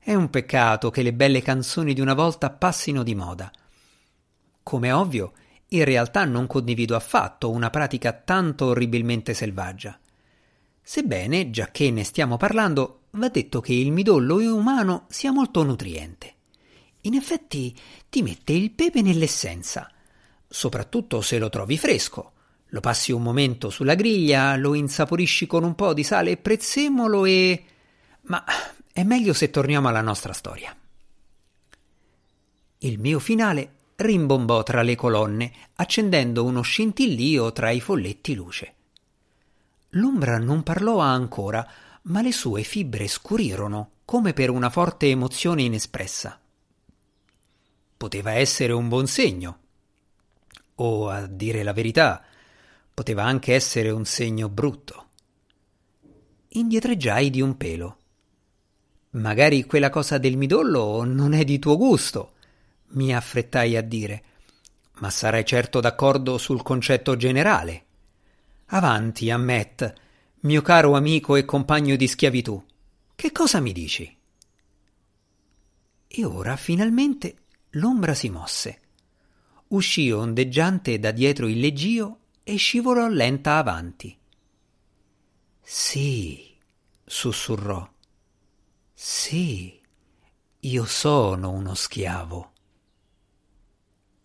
È 0.00 0.12
un 0.14 0.30
peccato 0.30 0.90
che 0.90 1.02
le 1.02 1.12
belle 1.12 1.42
canzoni 1.42 1.94
di 1.94 2.00
una 2.00 2.14
volta 2.14 2.50
passino 2.50 3.04
di 3.04 3.14
moda. 3.14 3.52
Come 4.64 4.90
ovvio, 4.90 5.32
in 5.74 5.84
realtà 5.84 6.24
non 6.24 6.46
condivido 6.46 6.96
affatto 6.96 7.50
una 7.50 7.70
pratica 7.70 8.12
tanto 8.12 8.66
orribilmente 8.66 9.34
selvaggia. 9.34 9.98
Sebbene, 10.80 11.50
già 11.50 11.70
che 11.70 11.90
ne 11.90 12.04
stiamo 12.04 12.36
parlando, 12.36 13.04
va 13.12 13.28
detto 13.28 13.60
che 13.60 13.72
il 13.72 13.90
midollo 13.90 14.36
umano 14.36 15.06
sia 15.08 15.32
molto 15.32 15.62
nutriente. 15.62 16.32
In 17.02 17.14
effetti 17.14 17.76
ti 18.08 18.22
mette 18.22 18.52
il 18.52 18.70
pepe 18.70 19.02
nell'essenza, 19.02 19.90
soprattutto 20.46 21.20
se 21.20 21.38
lo 21.38 21.48
trovi 21.48 21.76
fresco. 21.76 22.32
Lo 22.68 22.80
passi 22.80 23.12
un 23.12 23.22
momento 23.22 23.70
sulla 23.70 23.94
griglia, 23.94 24.56
lo 24.56 24.74
insaporisci 24.74 25.46
con 25.46 25.64
un 25.64 25.74
po' 25.74 25.94
di 25.94 26.02
sale 26.02 26.32
e 26.32 26.36
prezzemolo 26.36 27.24
e... 27.24 27.64
Ma 28.22 28.44
è 28.92 29.02
meglio 29.02 29.32
se 29.32 29.50
torniamo 29.50 29.88
alla 29.88 30.00
nostra 30.00 30.32
storia. 30.32 30.76
Il 32.78 32.98
mio 32.98 33.18
finale 33.18 33.73
rimbombò 33.96 34.62
tra 34.62 34.82
le 34.82 34.96
colonne, 34.96 35.52
accendendo 35.76 36.44
uno 36.44 36.62
scintillio 36.62 37.52
tra 37.52 37.70
i 37.70 37.80
folletti 37.80 38.34
luce. 38.34 38.74
L'ombra 39.90 40.38
non 40.38 40.62
parlò 40.62 40.98
ancora, 40.98 41.66
ma 42.02 42.20
le 42.20 42.32
sue 42.32 42.62
fibre 42.62 43.08
scurirono 43.08 43.90
come 44.04 44.32
per 44.32 44.50
una 44.50 44.70
forte 44.70 45.08
emozione 45.08 45.62
inespressa 45.62 46.38
poteva 48.04 48.32
essere 48.32 48.74
un 48.74 48.86
buon 48.88 49.06
segno. 49.06 49.58
O, 50.76 51.08
a 51.08 51.26
dire 51.26 51.62
la 51.62 51.72
verità, 51.72 52.22
poteva 52.92 53.24
anche 53.24 53.54
essere 53.54 53.88
un 53.88 54.04
segno 54.04 54.50
brutto. 54.50 55.06
Indietreggiai 56.48 57.30
di 57.30 57.40
un 57.40 57.56
pelo. 57.56 57.96
Magari 59.12 59.64
quella 59.64 59.88
cosa 59.88 60.18
del 60.18 60.36
midollo 60.36 61.02
non 61.04 61.32
è 61.32 61.44
di 61.44 61.58
tuo 61.58 61.78
gusto, 61.78 62.33
mi 62.88 63.14
affrettai 63.14 63.76
a 63.76 63.82
dire, 63.82 64.24
ma 64.98 65.10
sarai 65.10 65.44
certo 65.44 65.80
d'accordo 65.80 66.38
sul 66.38 66.62
concetto 66.62 67.16
generale. 67.16 67.84
Avanti, 68.66 69.30
Ammet, 69.30 69.92
mio 70.40 70.62
caro 70.62 70.94
amico 70.94 71.36
e 71.36 71.44
compagno 71.44 71.96
di 71.96 72.06
schiavitù, 72.06 72.64
che 73.14 73.32
cosa 73.32 73.60
mi 73.60 73.72
dici? 73.72 74.16
E 76.06 76.24
ora 76.24 76.56
finalmente 76.56 77.36
l'ombra 77.70 78.14
si 78.14 78.30
mosse. 78.30 78.80
Uscì 79.68 80.10
ondeggiante 80.10 80.98
da 80.98 81.10
dietro 81.10 81.48
il 81.48 81.58
leggio 81.58 82.18
e 82.44 82.56
scivolò 82.56 83.08
lenta 83.08 83.56
avanti. 83.56 84.16
Sì, 85.60 86.56
sussurrò. 87.04 87.90
Sì, 88.92 89.80
io 90.60 90.84
sono 90.84 91.50
uno 91.50 91.74
schiavo. 91.74 92.52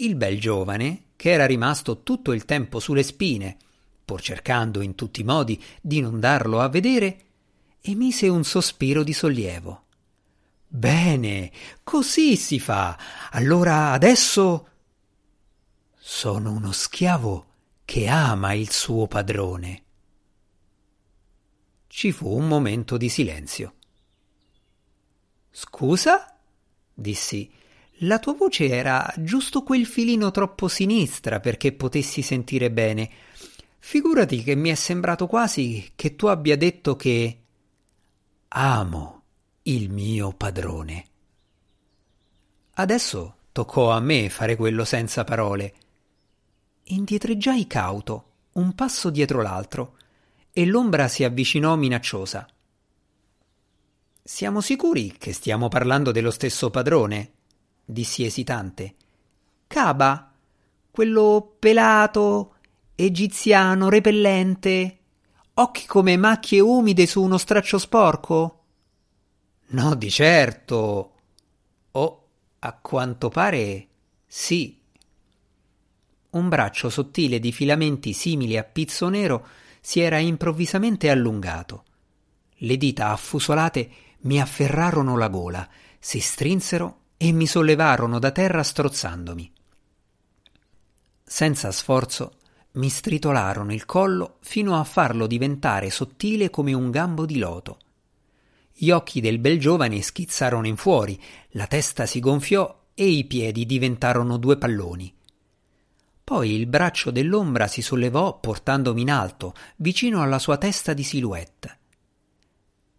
Il 0.02 0.16
bel 0.16 0.40
giovane, 0.40 1.08
che 1.18 1.32
era 1.32 1.46
rimasto 1.46 2.04
tutto 2.04 2.32
il 2.32 2.46
tempo 2.46 2.80
sulle 2.80 3.04
spine, 3.04 3.58
pur 4.06 4.22
cercando 4.22 4.80
in 4.80 4.96
tutti 4.96 5.20
i 5.20 5.26
modi 5.26 5.62
di 5.82 6.00
non 6.00 6.22
darlo 6.22 6.62
a 6.62 6.70
vedere, 6.70 7.26
emise 7.82 8.30
un 8.30 8.46
sospiro 8.46 9.04
di 9.04 9.12
sollievo. 9.12 9.84
Bene, 10.66 11.52
così 11.84 12.38
si 12.38 12.62
fa. 12.62 12.98
Allora 13.32 13.92
adesso 13.92 14.68
sono 15.98 16.54
uno 16.54 16.72
schiavo 16.72 17.46
che 17.84 18.08
ama 18.08 18.54
il 18.54 18.72
suo 18.72 19.06
padrone. 19.06 19.84
Ci 21.88 22.14
fu 22.14 22.30
un 22.30 22.48
momento 22.48 22.96
di 22.96 23.10
silenzio. 23.10 23.74
Scusa? 25.52 26.38
dissi. 26.94 27.58
La 28.04 28.20
tua 28.20 28.34
voce 28.34 28.70
era 28.70 29.12
giusto 29.18 29.62
quel 29.62 29.86
filino 29.86 30.32
troppo 30.32 30.70
sinistra 30.70 31.42
perché 31.42 31.74
potessi 31.74 32.22
sentire 32.22 32.72
bene. 32.72 33.10
Figurati 33.78 34.42
che 34.42 34.56
mi 34.56 34.70
è 34.70 34.76
sembrato 34.76 35.28
quasi 35.28 35.92
che 35.96 36.16
tu 36.16 36.28
abbia 36.28 36.56
detto 36.56 36.96
che 36.96 37.40
amo 38.48 39.24
il 39.64 39.90
mio 39.90 40.32
padrone. 40.32 41.06
Adesso 42.76 43.36
toccò 43.52 43.92
a 43.92 44.00
me 44.00 44.30
fare 44.30 44.56
quello 44.56 44.86
senza 44.86 45.26
parole. 45.26 45.74
Indietreggiai 46.84 47.68
cauto, 47.68 48.32
un 48.54 48.76
passo 48.76 49.10
dietro 49.10 49.42
l'altro, 49.42 49.98
e 50.54 50.66
l'ombra 50.66 51.10
si 51.10 51.26
avvicinò 51.26 51.76
minacciosa. 51.76 52.48
Siamo 54.24 54.62
sicuri 54.62 55.18
che 55.18 55.34
stiamo 55.34 55.68
parlando 55.68 56.12
dello 56.12 56.32
stesso 56.32 56.70
padrone? 56.70 57.34
Dissi 57.90 58.24
esitante. 58.24 58.96
Caba, 59.68 60.32
quello 60.92 61.56
pelato, 61.58 62.56
egiziano, 62.96 63.90
repellente, 63.90 64.98
occhi 65.56 65.86
come 65.88 66.16
macchie 66.16 66.60
umide 66.60 67.08
su 67.08 67.22
uno 67.22 67.38
straccio 67.38 67.78
sporco? 67.78 68.64
No, 69.68 69.96
di 69.96 70.10
certo. 70.10 71.14
Oh, 71.92 72.28
a 72.60 72.74
quanto 72.74 73.30
pare 73.30 73.88
sì. 74.26 74.78
Un 76.32 76.48
braccio 76.48 76.90
sottile 76.90 77.40
di 77.40 77.52
filamenti 77.52 78.14
simili 78.14 78.56
a 78.58 78.64
pizzo 78.64 79.10
nero 79.10 79.48
si 79.82 80.00
era 80.00 80.20
improvvisamente 80.20 81.10
allungato. 81.10 81.86
Le 82.62 82.78
dita 82.78 83.10
affusolate 83.10 83.90
mi 84.22 84.40
afferrarono 84.40 85.18
la 85.18 85.30
gola, 85.30 85.68
si 85.98 86.20
strinsero 86.20 86.99
e 87.22 87.32
mi 87.32 87.46
sollevarono 87.46 88.18
da 88.18 88.32
terra 88.32 88.64
strozzandomi. 88.64 89.52
Senza 91.24 91.72
sforzo 91.72 92.38
mi 92.72 92.90
stritolarono 92.90 93.74
il 93.74 93.86
collo 93.86 94.38
fino 94.40 94.80
a 94.80 94.84
farlo 94.84 95.28
diventare 95.28 95.92
sottile 95.92 96.50
come 96.50 96.74
un 96.74 96.90
gambo 96.90 97.26
di 97.26 97.38
loto 97.38 97.78
gli 98.82 98.92
occhi 98.92 99.20
del 99.20 99.40
bel 99.40 99.60
giovane 99.60 100.02
schizzarono 100.02 100.66
in 100.66 100.78
fuori, 100.78 101.22
la 101.50 101.68
testa 101.68 102.06
si 102.06 102.22
gonfiò 102.22 102.84
e 102.94 103.08
i 103.10 103.26
piedi 103.26 103.66
diventarono 103.66 104.38
due 104.38 104.56
palloni. 104.56 105.14
Poi 106.24 106.54
il 106.54 106.66
braccio 106.66 107.12
dell'ombra 107.12 107.68
si 107.68 107.82
sollevò 107.82 108.40
portandomi 108.40 109.02
in 109.02 109.12
alto, 109.12 109.54
vicino 109.76 110.22
alla 110.22 110.40
sua 110.40 110.56
testa 110.56 110.94
di 110.94 111.04
silhouette. 111.04 111.78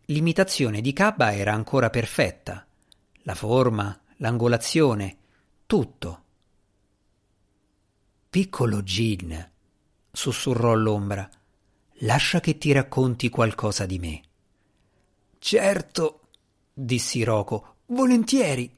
L'imitazione 0.06 0.83
di 0.83 0.92
Cabba 0.92 1.33
era 1.33 1.54
ancora 1.54 1.88
perfetta. 1.88 2.66
La 3.22 3.35
forma, 3.35 3.98
l'angolazione, 4.20 5.16
tutto. 5.66 6.24
Piccolo 8.28 8.83
Gin, 8.83 9.50
sussurrò 10.11 10.74
l'ombra. 10.74 11.28
Lascia 12.02 12.40
che 12.40 12.56
ti 12.56 12.72
racconti 12.72 13.28
qualcosa 13.28 13.87
di 13.87 13.98
me. 13.98 14.22
Certo, 15.38 16.20
dissi 16.72 17.22
Roco, 17.24 17.76
volentieri. 17.87 18.70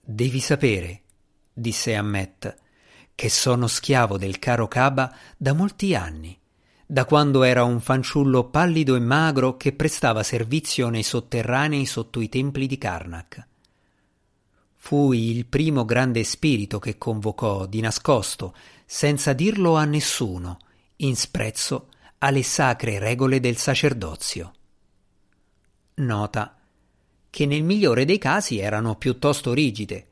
Devi 0.00 0.40
sapere, 0.40 1.02
disse 1.52 1.94
Ammet, 1.94 2.56
che 3.14 3.28
sono 3.28 3.66
schiavo 3.66 4.16
del 4.16 4.38
caro 4.38 4.68
Caba 4.68 5.14
da 5.36 5.52
molti 5.54 5.94
anni, 5.94 6.38
da 6.86 7.04
quando 7.04 7.42
era 7.42 7.64
un 7.64 7.80
fanciullo 7.80 8.48
pallido 8.48 8.96
e 8.96 9.00
magro 9.00 9.56
che 9.56 9.72
prestava 9.72 10.22
servizio 10.22 10.88
nei 10.88 11.02
sotterranei 11.02 11.84
sotto 11.84 12.20
i 12.20 12.28
templi 12.28 12.66
di 12.66 12.78
Karnak. 12.78 13.47
Fui 14.88 15.36
il 15.36 15.44
primo 15.44 15.84
grande 15.84 16.24
spirito 16.24 16.78
che 16.78 16.96
convocò 16.96 17.66
di 17.66 17.82
nascosto, 17.82 18.54
senza 18.86 19.34
dirlo 19.34 19.76
a 19.76 19.84
nessuno, 19.84 20.56
in 20.96 21.14
sprezzo 21.14 21.88
alle 22.20 22.42
sacre 22.42 22.98
regole 22.98 23.38
del 23.38 23.58
sacerdozio. 23.58 24.52
Nota 25.96 26.56
che 27.28 27.44
nel 27.44 27.64
migliore 27.64 28.06
dei 28.06 28.16
casi 28.16 28.60
erano 28.60 28.96
piuttosto 28.96 29.52
rigide, 29.52 30.06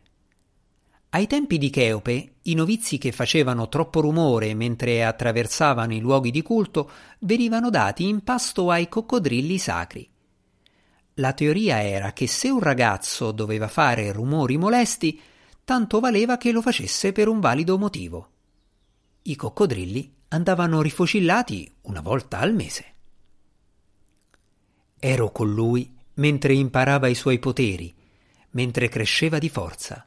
ai 1.08 1.26
tempi 1.26 1.56
di 1.56 1.70
Cheope, 1.70 2.32
i 2.42 2.52
novizi 2.52 2.98
che 2.98 3.12
facevano 3.12 3.70
troppo 3.70 4.00
rumore 4.00 4.52
mentre 4.52 5.06
attraversavano 5.06 5.94
i 5.94 6.00
luoghi 6.00 6.30
di 6.30 6.42
culto 6.42 6.90
venivano 7.20 7.70
dati 7.70 8.06
in 8.06 8.22
pasto 8.22 8.70
ai 8.70 8.90
coccodrilli 8.90 9.56
sacri. 9.56 10.06
La 11.18 11.32
teoria 11.32 11.82
era 11.82 12.12
che 12.12 12.26
se 12.26 12.50
un 12.50 12.60
ragazzo 12.60 13.32
doveva 13.32 13.68
fare 13.68 14.12
rumori 14.12 14.58
molesti, 14.58 15.18
tanto 15.64 15.98
valeva 15.98 16.36
che 16.36 16.52
lo 16.52 16.60
facesse 16.60 17.12
per 17.12 17.28
un 17.28 17.40
valido 17.40 17.78
motivo. 17.78 18.30
I 19.22 19.34
coccodrilli 19.34 20.14
andavano 20.28 20.82
rifocillati 20.82 21.74
una 21.82 22.02
volta 22.02 22.38
al 22.38 22.52
mese. 22.52 22.84
Ero 24.98 25.32
con 25.32 25.52
lui 25.54 25.90
mentre 26.14 26.52
imparava 26.52 27.06
i 27.08 27.14
suoi 27.14 27.38
poteri, 27.38 27.94
mentre 28.50 28.88
cresceva 28.88 29.38
di 29.38 29.48
forza. 29.48 30.06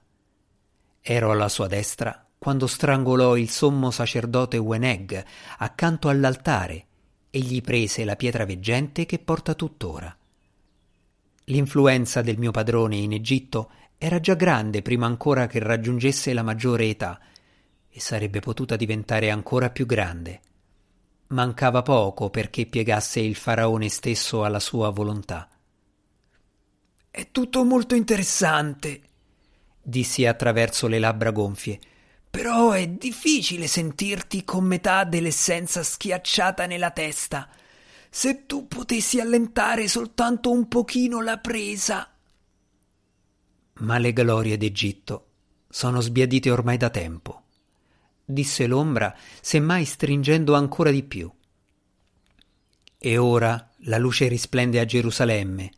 Ero 1.02 1.32
alla 1.32 1.50
sua 1.50 1.67
destra 1.67 2.24
quando 2.38 2.67
strangolò 2.67 3.36
il 3.36 3.50
sommo 3.50 3.89
sacerdote 3.89 4.58
Weneg 4.58 5.26
accanto 5.58 6.08
all'altare 6.08 6.86
e 7.32 7.39
gli 7.39 7.62
prese 7.62 8.06
la 8.06 8.15
pietra 8.15 8.45
veggente 8.45 9.08
che 9.08 9.17
porta 9.17 9.56
tuttora. 9.56 10.15
L'influenza 11.49 12.21
del 12.21 12.38
mio 12.38 12.51
padrone 12.51 12.97
in 12.97 13.12
Egitto 13.12 13.71
era 13.97 14.19
già 14.19 14.35
grande 14.35 14.81
prima 14.83 15.07
ancora 15.07 15.47
che 15.47 15.59
raggiungesse 15.59 16.31
la 16.33 16.43
maggiore 16.43 16.88
età 16.88 17.19
e 17.89 17.99
sarebbe 17.99 18.39
potuta 18.39 18.75
diventare 18.75 19.31
ancora 19.31 19.71
più 19.71 19.88
grande. 19.88 20.41
Mancava 21.29 21.81
poco 21.81 22.29
perché 22.29 22.67
piegasse 22.67 23.19
il 23.19 23.35
faraone 23.35 23.89
stesso 23.89 24.43
alla 24.43 24.59
sua 24.59 24.89
volontà. 24.89 25.49
È 27.09 27.27
tutto 27.31 27.63
molto 27.63 27.95
interessante, 27.95 29.01
dissi 29.81 30.27
attraverso 30.27 30.88
le 30.88 30.99
labbra 30.99 31.31
gonfie. 31.31 31.79
Però 32.29 32.71
è 32.71 32.88
difficile 32.88 33.65
sentirti 33.65 34.43
con 34.43 34.65
metà 34.65 35.03
dell'essenza 35.03 35.81
schiacciata 35.81 36.67
nella 36.67 36.91
testa. 36.91 37.49
Se 38.10 38.45
tu 38.45 38.67
potessi 38.67 39.19
allentare 39.19 39.88
soltanto 39.88 40.52
un 40.52 40.67
pochino 40.67 41.22
la 41.22 41.38
presa. 41.38 42.12
Ma 43.74 43.98
le 43.98 44.13
glorie 44.13 44.58
d'Egitto 44.58 45.28
sono 45.69 46.02
sbiadite 46.02 46.50
ormai 46.52 46.78
da 46.78 46.89
tempo, 46.89 47.43
disse 48.26 48.67
l'ombra, 48.67 49.15
semmai 49.39 49.86
stringendo 49.86 50.56
ancora 50.56 50.91
di 50.91 51.04
più. 51.04 51.32
E 52.98 53.17
ora 53.17 53.69
la 53.84 53.98
luce 53.98 54.28
risplende 54.28 54.80
a 54.80 54.86
Gerusalemme, 54.86 55.72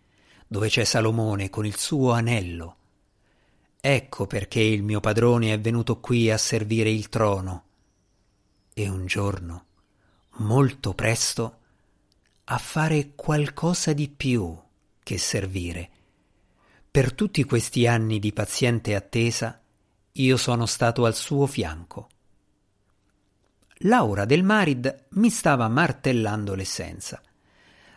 dove 0.48 0.70
c'è 0.70 0.84
Salomone 0.84 1.50
con 1.50 1.66
il 1.66 1.78
suo 1.78 2.12
anello 2.12 2.78
Ecco 3.84 4.28
perché 4.28 4.60
il 4.60 4.84
mio 4.84 5.00
padrone 5.00 5.54
è 5.54 5.60
venuto 5.60 6.00
qui 6.00 6.30
a 6.30 6.38
servire 6.38 6.92
il 6.92 7.10
trono. 7.10 7.64
E 8.76 8.88
un 8.88 9.08
giorno, 9.08 9.66
molto 10.38 10.94
presto, 10.94 11.61
a 12.52 12.58
fare 12.58 13.14
qualcosa 13.16 13.94
di 13.94 14.10
più 14.10 14.54
che 15.02 15.18
servire. 15.18 15.90
Per 16.92 17.14
tutti 17.14 17.46
questi 17.46 17.88
anni 17.88 18.20
di 18.20 18.34
paziente 18.34 18.94
attesa, 18.94 19.62
io 20.12 20.36
sono 20.36 20.66
stato 20.66 21.06
al 21.06 21.16
suo 21.16 21.48
fianco. 21.48 22.10
L'aura 23.84 24.26
del 24.26 24.44
Marid 24.44 25.06
mi 25.12 25.30
stava 25.30 25.70
martellando 25.70 26.54
l'essenza. 26.54 27.22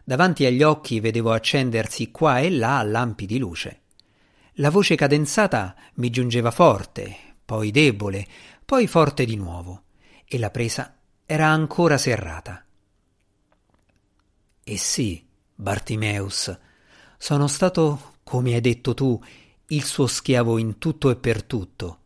Davanti 0.05 0.47
agli 0.47 0.63
occhi 0.63 1.01
vedevo 1.01 1.33
accendersi 1.33 2.13
qua 2.13 2.39
e 2.39 2.49
là 2.51 2.81
lampi 2.85 3.27
di 3.27 3.39
luce. 3.39 3.81
La 4.59 4.71
voce 4.71 4.95
cadenzata 4.95 5.75
mi 5.95 6.11
giungeva 6.11 6.53
forte, 6.53 7.17
poi 7.45 7.73
debole, 7.73 8.25
poi 8.65 8.87
forte 8.87 9.25
di 9.25 9.35
nuovo, 9.35 9.83
e 10.25 10.39
la 10.39 10.51
presa 10.51 10.97
era 11.27 11.49
ancora 11.49 11.99
serrata. 11.99 12.64
E 14.65 14.79
sì, 14.79 15.23
Bartimeus, 15.55 16.59
sono 17.19 17.47
stato, 17.49 18.15
come 18.25 18.55
hai 18.55 18.61
detto 18.63 18.95
tu, 18.95 19.21
il 19.67 19.85
suo 19.85 20.07
schiavo 20.07 20.57
in 20.57 20.79
tutto 20.79 21.11
e 21.11 21.17
per 21.17 21.43
tutto, 21.43 21.99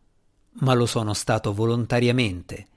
ma 0.59 0.73
lo 0.73 0.85
sono 0.85 1.13
stato 1.13 1.53
volontariamente, 1.53 2.67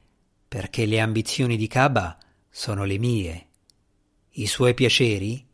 perché 0.46 0.86
le 0.86 1.00
ambizioni 1.00 1.56
di 1.56 1.66
Caba 1.66 2.16
sono 2.48 2.84
le 2.84 2.98
mie, 2.98 3.46
i 4.30 4.46
suoi 4.46 4.74
piaceri 4.74 5.44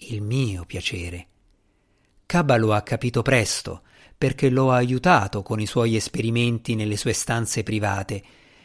il 0.00 0.22
mio 0.22 0.64
piacere. 0.64 1.26
Caba 2.26 2.56
lo 2.56 2.74
ha 2.74 2.82
capito 2.82 3.22
presto, 3.22 3.82
perché 4.16 4.50
l'ho 4.50 4.70
aiutato 4.70 5.42
con 5.42 5.60
i 5.60 5.66
suoi 5.66 5.96
esperimenti 5.96 6.74
nelle 6.74 6.96
sue 6.96 7.12
stanze 7.12 7.62
private 7.62 8.22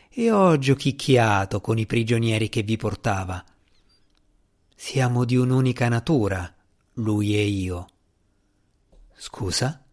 e 0.10 0.32
ho 0.32 0.58
giochicchiato 0.58 1.62
con 1.62 1.78
i 1.78 1.86
prigionieri 1.86 2.50
che 2.50 2.62
vi 2.62 2.76
portava. 2.76 3.44
Siamo 4.76 5.24
di 5.24 5.36
un'unica 5.36 5.88
natura, 5.88 6.54
lui 6.94 7.36
e 7.36 7.44
io. 7.44 7.88
Scusa? 9.16 9.84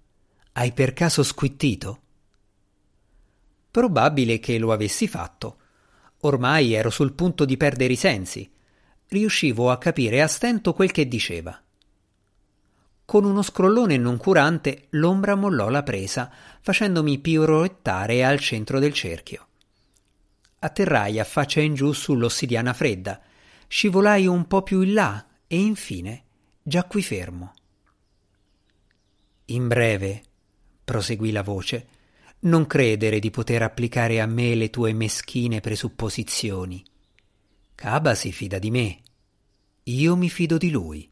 Hai 0.53 0.73
per 0.73 0.95
caso 0.95 1.23
squittito? 1.23 2.01
Probabile 3.71 4.41
che 4.41 4.59
lo 4.59 4.73
avessi 4.73 5.07
fatto. 5.07 5.59
Ormai 6.21 6.73
ero 6.73 6.91
sul 6.91 7.13
punto 7.13 7.45
di 7.45 7.57
perdere 7.57 7.93
i 7.93 7.97
sensi. 7.97 8.51
Riuscivo 9.07 9.71
a 9.71 9.79
capire 9.79 10.23
a 10.23 10.27
stento 10.27 10.73
quel 10.73 10.91
che 10.91 11.07
diceva. 11.07 11.63
Con 13.05 13.25
uno 13.25 13.43
scrollone 13.43 13.97
noncurante 13.97 14.87
l'ombra 14.91 15.35
mollò 15.35 15.69
la 15.69 15.83
presa, 15.83 16.33
facendomi 16.61 17.19
piroettare 17.19 18.25
al 18.25 18.41
centro 18.41 18.79
del 18.79 18.93
cerchio. 18.93 19.47
Atterrai 20.61 21.19
a 21.21 21.25
faccia 21.25 21.61
in 21.61 21.75
giù 21.75 21.93
sull'ossidiana 21.93 22.73
fredda, 22.73 23.21
scivolai 23.73 24.27
un 24.27 24.49
po' 24.49 24.65
più 24.65 24.81
in 24.81 24.95
là 24.95 25.25
e 25.47 25.57
infine 25.57 26.25
giacqui 26.61 27.05
fermo. 27.05 27.53
In 29.47 29.69
breve, 29.69 30.25
proseguì 30.83 31.31
la 31.31 31.45
voce, 31.45 31.87
non 32.41 32.67
credere 32.67 33.21
di 33.21 33.31
poter 33.31 33.63
applicare 33.63 34.21
a 34.21 34.27
me 34.27 34.57
le 34.57 34.71
tue 34.71 34.93
meschine 34.93 35.61
presupposizioni. 35.61 36.85
Caba 37.77 38.17
si 38.17 38.33
fida 38.33 38.59
di 38.59 38.73
me. 38.73 39.03
Io 39.85 40.17
mi 40.17 40.29
fido 40.29 40.59
di 40.59 40.71
lui. 40.71 41.09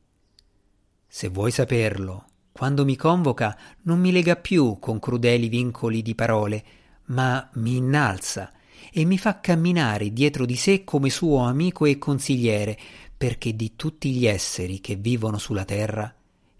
Se 1.06 1.28
vuoi 1.28 1.52
saperlo, 1.52 2.26
quando 2.50 2.84
mi 2.84 2.96
convoca 2.96 3.56
non 3.82 4.00
mi 4.00 4.10
lega 4.10 4.34
più 4.34 4.80
con 4.80 4.98
crudeli 4.98 5.48
vincoli 5.48 6.02
di 6.02 6.16
parole, 6.16 6.64
ma 7.04 7.48
mi 7.54 7.76
innalza 7.76 8.52
e 8.92 9.04
mi 9.04 9.18
fa 9.18 9.40
camminare 9.40 10.12
dietro 10.12 10.44
di 10.44 10.56
sé 10.56 10.84
come 10.84 11.10
suo 11.10 11.38
amico 11.38 11.84
e 11.84 11.98
consigliere, 11.98 12.78
perché 13.16 13.54
di 13.54 13.76
tutti 13.76 14.12
gli 14.12 14.26
esseri 14.26 14.80
che 14.80 14.96
vivono 14.96 15.38
sulla 15.38 15.64
terra 15.64 16.12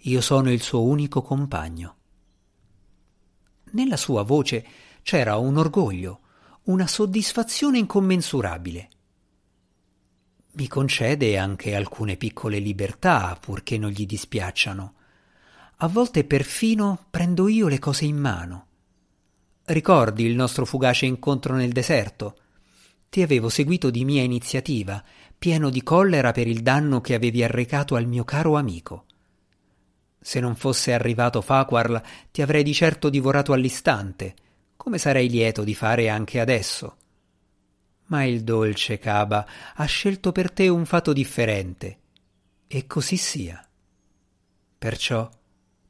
io 0.03 0.21
sono 0.21 0.51
il 0.51 0.63
suo 0.63 0.83
unico 0.83 1.23
compagno. 1.23 1.97
Nella 3.73 3.97
sua 3.97 4.23
voce 4.23 4.67
c'era 5.03 5.37
un 5.37 5.57
orgoglio, 5.57 6.21
una 6.65 6.87
soddisfazione 6.87 7.79
incommensurabile. 7.79 8.89
Mi 10.53 10.69
concede 10.69 11.37
anche 11.37 11.75
alcune 11.75 12.17
piccole 12.17 12.59
libertà, 12.59 13.37
purché 13.41 13.77
non 13.77 13.91
gli 13.91 14.07
dispiacciano. 14.07 14.95
A 15.79 15.89
volte 15.89 16.25
perfino 16.25 17.07
prendo 17.11 17.49
io 17.49 17.69
le 17.69 17.79
cose 17.79 18.05
in 18.05 18.17
mano. 18.17 18.67
Ricordi 19.71 20.25
il 20.25 20.35
nostro 20.35 20.65
fugace 20.65 21.05
incontro 21.05 21.55
nel 21.55 21.73
deserto? 21.73 22.39
Ti 23.11 23.21
avevo 23.21 23.51
seguito 23.51 23.91
di 23.91 24.03
mia 24.07 24.23
iniziativa, 24.23 25.05
pieno 25.37 25.69
di 25.69 25.83
collera 25.83 26.33
per 26.33 26.47
il 26.47 26.63
danno 26.63 27.03
che 27.03 27.13
avevi 27.13 27.45
arrecato 27.45 27.95
al 27.95 28.07
mio 28.07 28.25
caro 28.25 28.57
amico. 28.57 29.05
Se 30.19 30.41
non 30.41 30.57
fosse 30.57 30.95
arrivato 30.95 31.43
Faquarl, 31.43 32.01
ti 32.31 32.41
avrei 32.41 32.63
di 32.63 32.73
certo 32.73 33.11
divorato 33.11 33.53
all'istante, 33.53 34.35
come 34.75 34.97
sarei 34.97 35.29
lieto 35.29 35.65
di 35.65 35.75
fare 35.75 36.09
anche 36.09 36.41
adesso 36.41 36.97
Ma 38.07 38.25
il 38.25 38.43
dolce 38.45 38.99
Caba 38.99 39.47
ha 39.75 39.85
scelto 39.85 40.33
per 40.33 40.51
te 40.51 40.69
un 40.69 40.87
fato 40.87 41.13
differente. 41.13 41.99
E 42.67 42.87
così 42.87 43.19
sia. 43.19 43.63
Perciò 44.79 45.29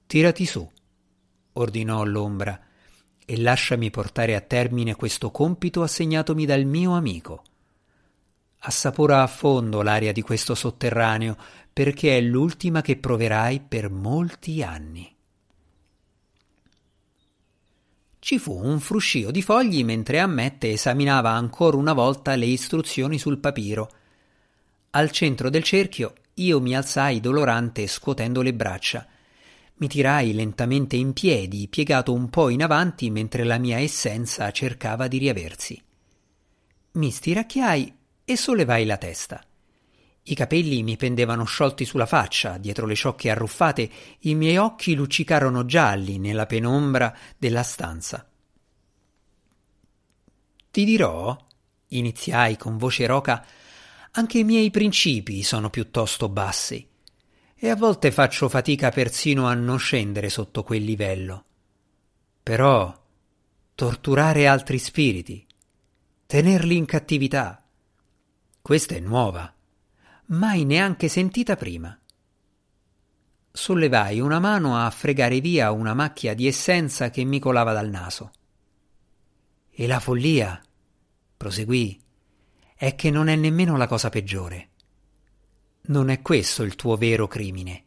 tirati 0.04 0.46
su, 0.46 0.68
ordinò 1.52 2.02
l'ombra, 2.02 2.60
e 3.30 3.38
lasciami 3.38 3.90
portare 3.90 4.34
a 4.34 4.40
termine 4.40 4.94
questo 4.94 5.30
compito 5.30 5.82
assegnatomi 5.82 6.46
dal 6.46 6.64
mio 6.64 6.92
amico. 6.92 7.42
Assapora 8.60 9.22
a 9.22 9.26
fondo 9.26 9.82
l'aria 9.82 10.12
di 10.12 10.22
questo 10.22 10.54
sotterraneo, 10.54 11.36
perché 11.70 12.16
è 12.16 12.22
l'ultima 12.22 12.80
che 12.80 12.96
proverai 12.96 13.60
per 13.60 13.90
molti 13.90 14.62
anni. 14.62 15.14
Ci 18.18 18.38
fu 18.38 18.58
un 18.64 18.80
fruscio 18.80 19.30
di 19.30 19.42
fogli 19.42 19.84
mentre 19.84 20.20
Ammette 20.20 20.72
esaminava 20.72 21.28
ancora 21.28 21.76
una 21.76 21.92
volta 21.92 22.34
le 22.34 22.46
istruzioni 22.46 23.18
sul 23.18 23.36
papiro. 23.40 23.90
Al 24.92 25.10
centro 25.10 25.50
del 25.50 25.62
cerchio 25.62 26.14
io 26.34 26.62
mi 26.62 26.74
alzai 26.74 27.20
dolorante 27.20 27.86
scuotendo 27.86 28.40
le 28.40 28.54
braccia. 28.54 29.06
Mi 29.78 29.86
tirai 29.86 30.32
lentamente 30.34 30.96
in 30.96 31.12
piedi, 31.12 31.68
piegato 31.68 32.12
un 32.12 32.28
po' 32.30 32.48
in 32.48 32.64
avanti 32.64 33.10
mentre 33.10 33.44
la 33.44 33.58
mia 33.58 33.78
essenza 33.78 34.50
cercava 34.50 35.06
di 35.06 35.18
riaversi. 35.18 35.80
Mi 36.92 37.10
stiracchiai 37.12 37.96
e 38.24 38.36
sollevai 38.36 38.84
la 38.84 38.96
testa. 38.96 39.40
I 40.24 40.34
capelli 40.34 40.82
mi 40.82 40.96
pendevano 40.96 41.44
sciolti 41.44 41.84
sulla 41.84 42.06
faccia, 42.06 42.58
dietro 42.58 42.86
le 42.86 42.96
ciocche 42.96 43.30
arruffate, 43.30 43.90
i 44.20 44.34
miei 44.34 44.56
occhi 44.56 44.94
luccicarono 44.94 45.64
gialli 45.64 46.18
nella 46.18 46.46
penombra 46.46 47.16
della 47.36 47.62
stanza. 47.62 48.28
Ti 50.72 50.84
dirò, 50.84 51.36
iniziai 51.88 52.56
con 52.56 52.78
voce 52.78 53.06
roca, 53.06 53.46
anche 54.10 54.38
i 54.38 54.44
miei 54.44 54.70
principi 54.70 55.44
sono 55.44 55.70
piuttosto 55.70 56.28
bassi 56.28 56.87
e 57.60 57.68
a 57.70 57.74
volte 57.74 58.12
faccio 58.12 58.48
fatica 58.48 58.90
persino 58.90 59.48
a 59.48 59.54
non 59.54 59.78
scendere 59.78 60.28
sotto 60.28 60.62
quel 60.62 60.84
livello. 60.84 61.44
Però 62.42 63.04
torturare 63.74 64.46
altri 64.46 64.78
spiriti, 64.78 65.44
tenerli 66.24 66.76
in 66.76 66.84
cattività, 66.84 67.60
questa 68.62 68.94
è 68.94 69.00
nuova, 69.00 69.52
mai 70.26 70.64
neanche 70.64 71.08
sentita 71.08 71.56
prima. 71.56 71.98
Sollevai 73.50 74.20
una 74.20 74.38
mano 74.38 74.76
a 74.76 74.88
fregare 74.90 75.40
via 75.40 75.72
una 75.72 75.94
macchia 75.94 76.34
di 76.34 76.46
essenza 76.46 77.10
che 77.10 77.24
mi 77.24 77.40
colava 77.40 77.72
dal 77.72 77.88
naso. 77.88 78.30
E 79.68 79.86
la 79.88 79.98
follia, 79.98 80.62
proseguì, 81.36 82.00
è 82.76 82.94
che 82.94 83.10
non 83.10 83.26
è 83.28 83.34
nemmeno 83.34 83.76
la 83.76 83.88
cosa 83.88 84.10
peggiore. 84.10 84.68
Non 85.88 86.10
è 86.10 86.20
questo 86.20 86.64
il 86.64 86.74
tuo 86.76 86.96
vero 86.96 87.26
crimine. 87.26 87.84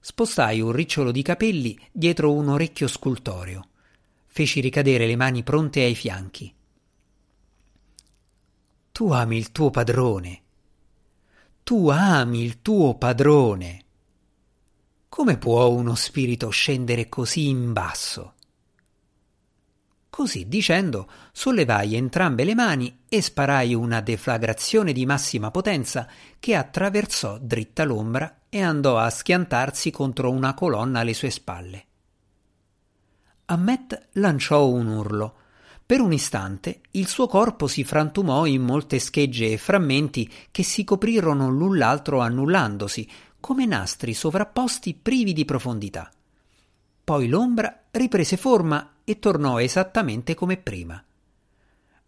Spostai 0.00 0.60
un 0.60 0.70
ricciolo 0.70 1.12
di 1.12 1.22
capelli 1.22 1.78
dietro 1.90 2.32
un 2.32 2.48
orecchio 2.48 2.88
scultoreo. 2.88 3.68
Feci 4.26 4.60
ricadere 4.60 5.06
le 5.06 5.16
mani 5.16 5.42
pronte 5.42 5.80
ai 5.82 5.94
fianchi. 5.94 6.54
Tu 8.92 9.10
ami 9.10 9.38
il 9.38 9.50
tuo 9.50 9.70
padrone. 9.70 10.42
Tu 11.62 11.88
ami 11.88 12.42
il 12.42 12.60
tuo 12.60 12.96
padrone. 12.96 13.84
Come 15.08 15.38
può 15.38 15.66
uno 15.68 15.94
spirito 15.94 16.50
scendere 16.50 17.08
così 17.08 17.48
in 17.48 17.72
basso? 17.72 18.34
Così 20.10 20.48
dicendo, 20.48 21.10
sollevai 21.32 21.94
entrambe 21.94 22.44
le 22.44 22.54
mani 22.54 23.03
e 23.14 23.22
sparai 23.22 23.74
una 23.74 24.00
deflagrazione 24.00 24.92
di 24.92 25.06
massima 25.06 25.52
potenza 25.52 26.08
che 26.40 26.56
attraversò 26.56 27.38
dritta 27.40 27.84
l'ombra 27.84 28.40
e 28.48 28.60
andò 28.60 28.98
a 28.98 29.08
schiantarsi 29.08 29.92
contro 29.92 30.32
una 30.32 30.52
colonna 30.52 30.98
alle 30.98 31.14
sue 31.14 31.30
spalle. 31.30 31.84
Ammet 33.44 34.08
lanciò 34.14 34.66
un 34.66 34.88
urlo. 34.88 35.36
Per 35.86 36.00
un 36.00 36.12
istante 36.12 36.80
il 36.92 37.06
suo 37.06 37.28
corpo 37.28 37.68
si 37.68 37.84
frantumò 37.84 38.46
in 38.46 38.62
molte 38.62 38.98
schegge 38.98 39.52
e 39.52 39.58
frammenti 39.58 40.28
che 40.50 40.64
si 40.64 40.82
coprirono 40.82 41.48
l'un 41.50 41.78
l'altro 41.78 42.18
annullandosi, 42.18 43.08
come 43.38 43.64
nastri 43.64 44.12
sovrapposti 44.12 44.92
privi 44.92 45.32
di 45.32 45.44
profondità. 45.44 46.10
Poi 47.04 47.28
l'ombra 47.28 47.82
riprese 47.92 48.36
forma 48.36 48.94
e 49.04 49.20
tornò 49.20 49.60
esattamente 49.60 50.34
come 50.34 50.56
prima. 50.56 51.00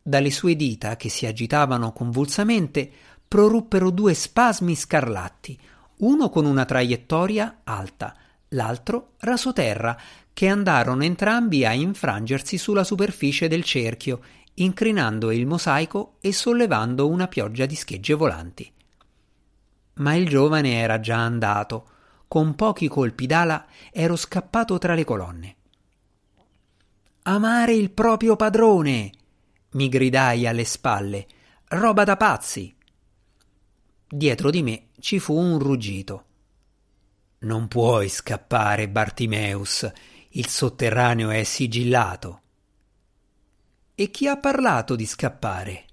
Dalle 0.09 0.31
sue 0.31 0.55
dita, 0.55 0.95
che 0.95 1.09
si 1.09 1.27
agitavano 1.27 1.91
convulsamente, 1.91 2.89
proruppero 3.27 3.91
due 3.91 4.15
spasmi 4.15 4.77
scarlatti, 4.77 5.59
uno 5.97 6.31
con 6.31 6.45
una 6.45 6.65
traiettoria 6.65 7.63
alta, 7.65 8.15
l'altro 8.51 9.15
rasoterra, 9.19 9.99
che 10.33 10.47
andarono 10.47 11.03
entrambi 11.03 11.65
a 11.65 11.73
infrangersi 11.73 12.57
sulla 12.57 12.85
superficie 12.85 13.49
del 13.49 13.65
cerchio, 13.65 14.21
incrinando 14.55 15.33
il 15.33 15.45
mosaico 15.45 16.19
e 16.21 16.33
sollevando 16.33 17.09
una 17.09 17.27
pioggia 17.27 17.67
di 17.67 17.75
schegge 17.75 18.15
volanti. 18.15 18.73
Ma 19.95 20.15
il 20.15 20.29
giovane 20.29 20.75
era 20.75 21.01
già 21.01 21.17
andato, 21.17 21.89
con 22.29 22.55
pochi 22.55 22.87
colpi 22.87 23.27
d'ala 23.27 23.67
ero 23.91 24.15
scappato 24.15 24.79
tra 24.79 24.95
le 24.95 25.03
colonne. 25.03 25.57
Amare 27.23 27.75
il 27.75 27.91
proprio 27.91 28.37
padrone, 28.37 29.11
mi 29.77 29.89
gridai 29.89 30.47
alle 30.47 30.65
spalle. 30.65 31.27
Roba 31.69 32.05
da 32.05 32.17
pazzi. 32.17 32.75
Dietro 34.09 34.51
di 34.51 34.63
me 34.63 34.89
ci 34.99 35.19
fu 35.19 35.35
un 35.37 35.59
ruggito. 35.59 36.25
Non 37.41 37.69
puoi 37.69 38.09
scappare, 38.09 38.89
Bartimeus. 38.89 39.91
Il 40.31 40.49
sotterraneo 40.49 41.31
è 41.31 41.45
sigillato. 41.45 42.41
E 43.95 44.11
chi 44.11 44.27
ha 44.27 44.39
parlato 44.39 44.97
di 44.97 45.07
scappare? 45.07 45.85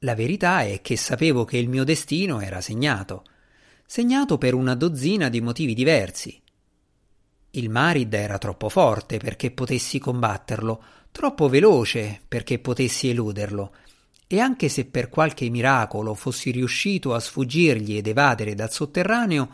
La 0.00 0.14
verità 0.14 0.62
è 0.62 0.80
che 0.80 0.96
sapevo 0.96 1.44
che 1.44 1.56
il 1.56 1.68
mio 1.68 1.84
destino 1.84 2.40
era 2.40 2.60
segnato, 2.60 3.24
segnato 3.86 4.38
per 4.38 4.54
una 4.54 4.74
dozzina 4.74 5.28
di 5.28 5.40
motivi 5.40 5.74
diversi. 5.74 6.40
Il 7.50 7.68
Marid 7.68 8.14
era 8.14 8.38
troppo 8.38 8.68
forte 8.68 9.18
perché 9.18 9.50
potessi 9.50 9.98
combatterlo, 9.98 10.82
troppo 11.10 11.48
veloce 11.48 12.20
perché 12.26 12.58
potessi 12.58 13.08
eluderlo, 13.08 13.74
e 14.26 14.38
anche 14.38 14.68
se 14.68 14.84
per 14.84 15.08
qualche 15.08 15.48
miracolo 15.50 16.14
fossi 16.14 16.50
riuscito 16.50 17.14
a 17.14 17.20
sfuggirgli 17.20 17.96
ed 17.96 18.06
evadere 18.06 18.54
dal 18.54 18.70
sotterraneo, 18.70 19.52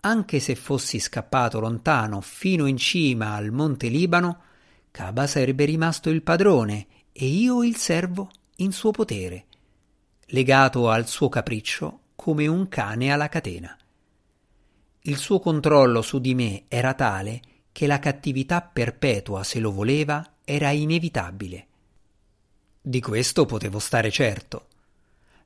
anche 0.00 0.40
se 0.40 0.54
fossi 0.54 0.98
scappato 0.98 1.60
lontano 1.60 2.20
fino 2.20 2.66
in 2.66 2.76
cima 2.76 3.34
al 3.34 3.50
monte 3.50 3.88
Libano, 3.88 4.42
Caba 4.90 5.26
sarebbe 5.26 5.64
rimasto 5.64 6.10
il 6.10 6.22
padrone 6.22 6.86
e 7.12 7.26
io 7.26 7.64
il 7.64 7.76
servo 7.76 8.30
in 8.56 8.72
suo 8.72 8.90
potere, 8.90 9.46
legato 10.26 10.88
al 10.88 11.08
suo 11.08 11.28
capriccio 11.28 12.00
come 12.14 12.46
un 12.46 12.68
cane 12.68 13.10
alla 13.10 13.28
catena. 13.28 13.76
Il 15.02 15.16
suo 15.16 15.40
controllo 15.40 16.00
su 16.00 16.20
di 16.20 16.34
me 16.34 16.64
era 16.68 16.94
tale 16.94 17.40
che 17.72 17.86
la 17.86 17.98
cattività 17.98 18.60
perpetua, 18.60 19.42
se 19.42 19.58
lo 19.58 19.72
voleva, 19.72 20.24
era 20.44 20.70
inevitabile. 20.70 21.66
Di 22.80 23.00
questo 23.00 23.46
potevo 23.46 23.78
stare 23.78 24.10
certo. 24.10 24.66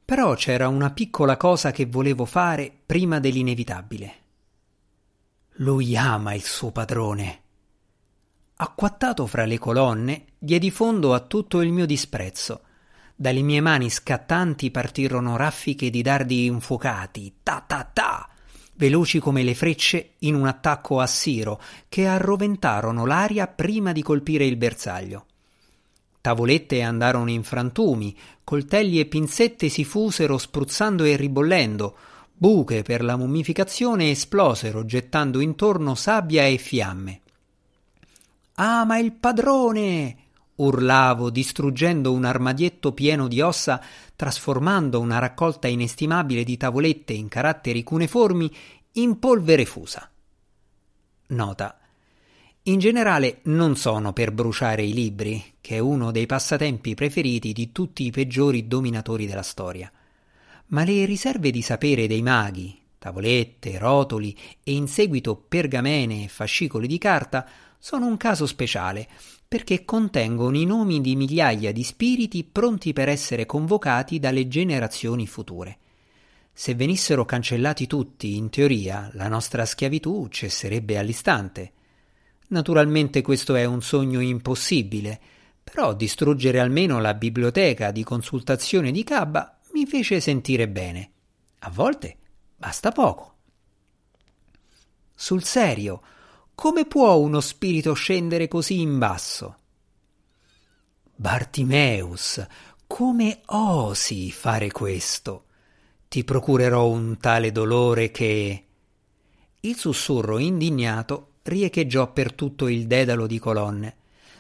Però 0.05 0.35
c'era 0.35 0.69
una 0.69 0.91
piccola 0.91 1.37
cosa 1.37 1.71
che 1.71 1.87
volevo 1.87 2.25
fare 2.25 2.73
prima 2.87 3.19
dell'inevitabile. 3.19 4.15
Lui 5.57 5.97
ama 5.97 6.35
il 6.35 6.45
suo 6.45 6.71
padrone. 6.71 7.41
Acquattato 8.57 9.27
fra 9.27 9.45
le 9.45 9.59
colonne, 9.59 10.25
diedi 10.39 10.71
fondo 10.71 11.13
a 11.13 11.21
tutto 11.21 11.61
il 11.61 11.73
mio 11.73 11.87
disprezzo. 11.87 12.63
Dalle 13.15 13.43
mie 13.43 13.61
mani 13.61 13.91
scattanti 13.91 14.71
partirono 14.71 15.37
raffiche 15.37 15.91
di 15.91 16.03
dardi 16.03 16.47
infuocati, 16.47 17.39
ta 17.43 17.65
ta 17.67 17.85
ta, 17.85 18.29
veloci 18.77 19.19
come 19.19 19.43
le 19.43 19.55
frecce 19.55 20.12
in 20.21 20.35
un 20.35 20.47
attacco 20.47 21.01
a 21.01 21.07
Siro, 21.07 21.61
che 21.89 22.07
arroventarono 22.07 23.05
l'aria 23.07 23.47
prima 23.47 23.93
di 23.93 24.03
colpire 24.03 24.45
il 24.47 24.57
bersaglio. 24.57 25.27
Tavolette 26.21 26.83
andarono 26.83 27.31
in 27.31 27.43
frantumi, 27.43 28.17
coltelli 28.43 28.99
e 28.99 29.07
pinzette 29.07 29.69
si 29.69 29.85
fusero 29.85 30.39
spruzzando 30.39 31.05
e 31.05 31.17
ribollendo, 31.17 31.97
buche 32.33 32.83
per 32.83 33.03
la 33.03 33.17
mummificazione 33.17 34.11
esplosero 34.11 34.85
gettando 34.85 35.41
intorno 35.41 35.95
sabbia 35.95 36.45
e 36.45 36.59
fiamme. 36.59 37.21
Ah, 38.55 38.85
ma 38.85 38.99
il 38.99 39.12
padrone! 39.12 40.26
Urlavo, 40.57 41.31
distruggendo 41.31 42.12
un 42.12 42.25
armadietto 42.25 42.92
pieno 42.92 43.29
di 43.29 43.40
ossa, 43.40 43.83
trasformando 44.14 45.01
una 45.01 45.19
raccolta 45.19 45.69
inestimabile 45.69 46.45
di 46.45 46.57
tavolette 46.57 47.12
in 47.12 47.29
caratteri 47.29 47.83
cuneformi 47.83 48.55
in 48.92 49.19
polvere 49.19 49.64
fusa. 49.64 50.11
Nota. 51.29 51.79
In 52.62 52.79
generale 52.79 53.40
non 53.45 53.77
sono 53.77 54.12
per 54.12 54.33
bruciare 54.33 54.83
i 54.83 54.92
libri, 54.92 55.55
che 55.61 55.77
è 55.77 55.79
uno 55.79 56.11
dei 56.11 56.27
passatempi 56.27 56.95
preferiti 56.95 57.53
di 57.53 57.71
tutti 57.71 58.05
i 58.05 58.11
peggiori 58.11 58.66
dominatori 58.66 59.27
della 59.27 59.42
storia. 59.42 59.90
Ma 60.69 60.83
le 60.83 61.05
riserve 61.05 61.51
di 61.51 61.62
sapere 61.62 62.09
dei 62.09 62.23
maghi, 62.23 62.77
tavolette, 62.99 63.79
rotoli 63.79 64.37
e 64.64 64.73
in 64.73 64.88
seguito 64.88 65.37
pergamene 65.37 66.25
e 66.25 66.29
fascicoli 66.29 66.88
di 66.88 66.99
carta 66.99 67.47
sono 67.79 68.07
un 68.07 68.16
caso 68.16 68.47
speciale 68.47 69.09
perché 69.49 69.85
contengono 69.85 70.57
i 70.57 70.65
nomi 70.65 71.01
di 71.01 71.15
migliaia 71.15 71.73
di 71.73 71.83
spiriti 71.83 72.45
pronti 72.45 72.93
per 72.93 73.09
essere 73.09 73.47
convocati 73.47 74.19
dalle 74.19 74.49
generazioni 74.49 75.27
future. 75.27 75.79
Se 76.53 76.75
venissero 76.75 77.25
cancellati 77.25 77.87
tutti, 77.87 78.37
in 78.37 78.51
teoria, 78.51 79.11
la 79.13 79.29
nostra 79.29 79.65
schiavitù 79.65 80.29
cesserebbe 80.29 80.99
all'istante. 80.99 81.73
Naturalmente 82.49 83.23
questo 83.23 83.55
è 83.55 83.65
un 83.65 83.83
sogno 83.83 84.21
impossibile, 84.21 85.21
però 85.63 85.95
distruggere 85.95 86.59
almeno 86.59 86.99
la 86.99 87.15
biblioteca 87.15 87.91
di 87.91 88.03
consultazione 88.05 88.91
di 88.91 89.05
Cabba 89.05 89.59
mi 89.73 89.85
fece 89.85 90.21
sentire 90.21 90.69
bene. 90.69 91.11
A 91.61 91.71
volte 91.71 92.17
basta 92.57 92.91
poco. 92.91 93.35
Sul 95.15 95.45
serio, 95.45 96.03
come 96.57 96.87
può 96.87 97.16
uno 97.16 97.40
spirito 97.40 97.92
scendere 97.92 98.49
così 98.49 98.81
in 98.81 98.97
basso? 98.97 99.57
Bartimeus, 101.14 102.45
come 102.87 103.42
osi 103.45 104.33
fare 104.33 104.73
questo? 104.73 105.45
Ti 106.09 106.25
procurerò 106.25 106.87
un 106.87 107.19
tale 107.19 107.53
dolore 107.53 108.11
che. 108.11 108.64
Il 109.61 109.77
sussurro 109.77 110.38
indignato 110.38 111.35
riecheggiò 111.42 112.11
per 112.11 112.33
tutto 112.33 112.69
il 112.69 112.87
dedalo 112.87 113.27
di 113.27 113.38
colonne. 113.38 113.97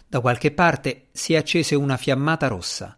Da 0.08 0.20
qualche 0.20 0.52
parte 0.52 1.08
si 1.12 1.36
accese 1.36 1.74
una 1.74 1.98
fiammata 1.98 2.48
rossa. 2.48 2.94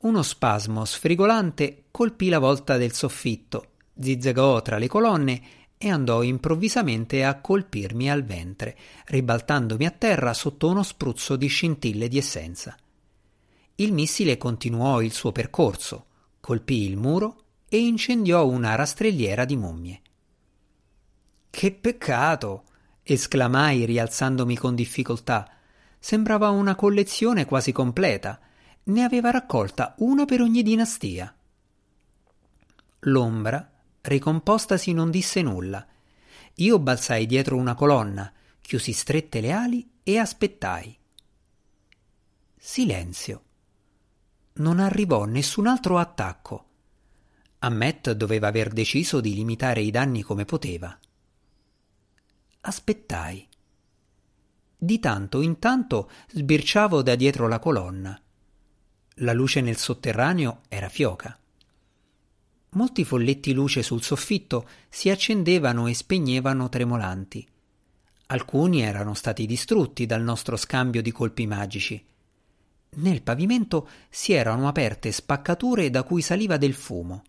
Uno 0.00 0.22
spasmo 0.22 0.84
sfrigolante 0.84 1.84
colpì 1.90 2.28
la 2.28 2.38
volta 2.38 2.76
del 2.76 2.92
soffitto, 2.92 3.70
zizzagò 3.98 4.60
tra 4.60 4.76
le 4.76 4.88
colonne 4.88 5.42
e 5.78 5.90
andò 5.90 6.22
improvvisamente 6.22 7.24
a 7.24 7.40
colpirmi 7.40 8.10
al 8.10 8.24
ventre, 8.24 8.76
ribaltandomi 9.06 9.84
a 9.84 9.90
terra 9.90 10.32
sotto 10.32 10.68
uno 10.68 10.82
spruzzo 10.82 11.36
di 11.36 11.46
scintille 11.46 12.08
di 12.08 12.18
essenza. 12.18 12.76
Il 13.76 13.92
missile 13.92 14.38
continuò 14.38 15.02
il 15.02 15.12
suo 15.12 15.32
percorso, 15.32 16.06
colpì 16.40 16.88
il 16.88 16.96
muro 16.96 17.44
e 17.68 17.78
incendiò 17.78 18.46
una 18.46 18.74
rastrelliera 18.74 19.44
di 19.44 19.56
mummie. 19.56 20.00
Che 21.50 21.72
peccato! 21.72 22.64
esclamai 23.02 23.84
rialzandomi 23.84 24.56
con 24.56 24.74
difficoltà. 24.74 25.48
Sembrava 25.98 26.50
una 26.50 26.74
collezione 26.74 27.44
quasi 27.44 27.72
completa. 27.72 28.40
Ne 28.84 29.02
aveva 29.02 29.30
raccolta 29.30 29.94
una 29.98 30.24
per 30.24 30.40
ogni 30.40 30.62
dinastia. 30.62 31.34
L'ombra 33.00 33.75
ricompostasi 34.06 34.92
non 34.92 35.10
disse 35.10 35.42
nulla. 35.42 35.86
Io 36.54 36.78
balzai 36.78 37.26
dietro 37.26 37.56
una 37.56 37.74
colonna, 37.74 38.32
chiusi 38.60 38.92
strette 38.92 39.40
le 39.40 39.52
ali 39.52 39.90
e 40.02 40.18
aspettai. 40.18 40.98
Silenzio. 42.56 43.42
Non 44.54 44.80
arrivò 44.80 45.24
nessun 45.24 45.66
altro 45.66 45.98
attacco. 45.98 46.64
Ammet 47.58 48.12
doveva 48.12 48.48
aver 48.48 48.72
deciso 48.72 49.20
di 49.20 49.34
limitare 49.34 49.80
i 49.80 49.90
danni 49.90 50.22
come 50.22 50.44
poteva. 50.44 50.98
Aspettai. 52.62 53.48
Di 54.78 54.98
tanto 54.98 55.40
in 55.40 55.58
tanto 55.58 56.10
sbirciavo 56.28 57.02
da 57.02 57.14
dietro 57.14 57.48
la 57.48 57.58
colonna. 57.58 58.20
La 59.20 59.32
luce 59.32 59.60
nel 59.60 59.76
sotterraneo 59.76 60.62
era 60.68 60.88
fioca. 60.88 61.38
Molti 62.76 63.04
folletti 63.04 63.54
luce 63.54 63.82
sul 63.82 64.02
soffitto 64.02 64.68
si 64.90 65.08
accendevano 65.08 65.86
e 65.86 65.94
spegnevano 65.94 66.68
tremolanti. 66.68 67.46
Alcuni 68.26 68.82
erano 68.82 69.14
stati 69.14 69.46
distrutti 69.46 70.04
dal 70.04 70.22
nostro 70.22 70.58
scambio 70.58 71.00
di 71.00 71.10
colpi 71.10 71.46
magici. 71.46 72.04
Nel 72.96 73.22
pavimento 73.22 73.88
si 74.10 74.34
erano 74.34 74.68
aperte 74.68 75.10
spaccature 75.10 75.88
da 75.88 76.02
cui 76.02 76.20
saliva 76.20 76.58
del 76.58 76.74
fumo. 76.74 77.22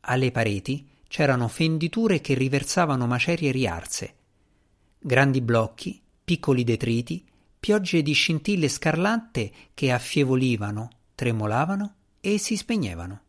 Alle 0.00 0.30
pareti 0.30 0.88
c'erano 1.08 1.46
fenditure 1.46 2.22
che 2.22 2.32
riversavano 2.32 3.06
macerie 3.06 3.50
riarse. 3.50 4.14
Grandi 4.98 5.42
blocchi, 5.42 6.00
piccoli 6.24 6.64
detriti, 6.64 7.22
piogge 7.60 8.00
di 8.00 8.12
scintille 8.12 8.68
scarlatte 8.68 9.52
che 9.74 9.92
affievolivano, 9.92 10.90
tremolavano 11.14 11.94
e 12.20 12.38
si 12.38 12.56
spegnevano 12.56 13.24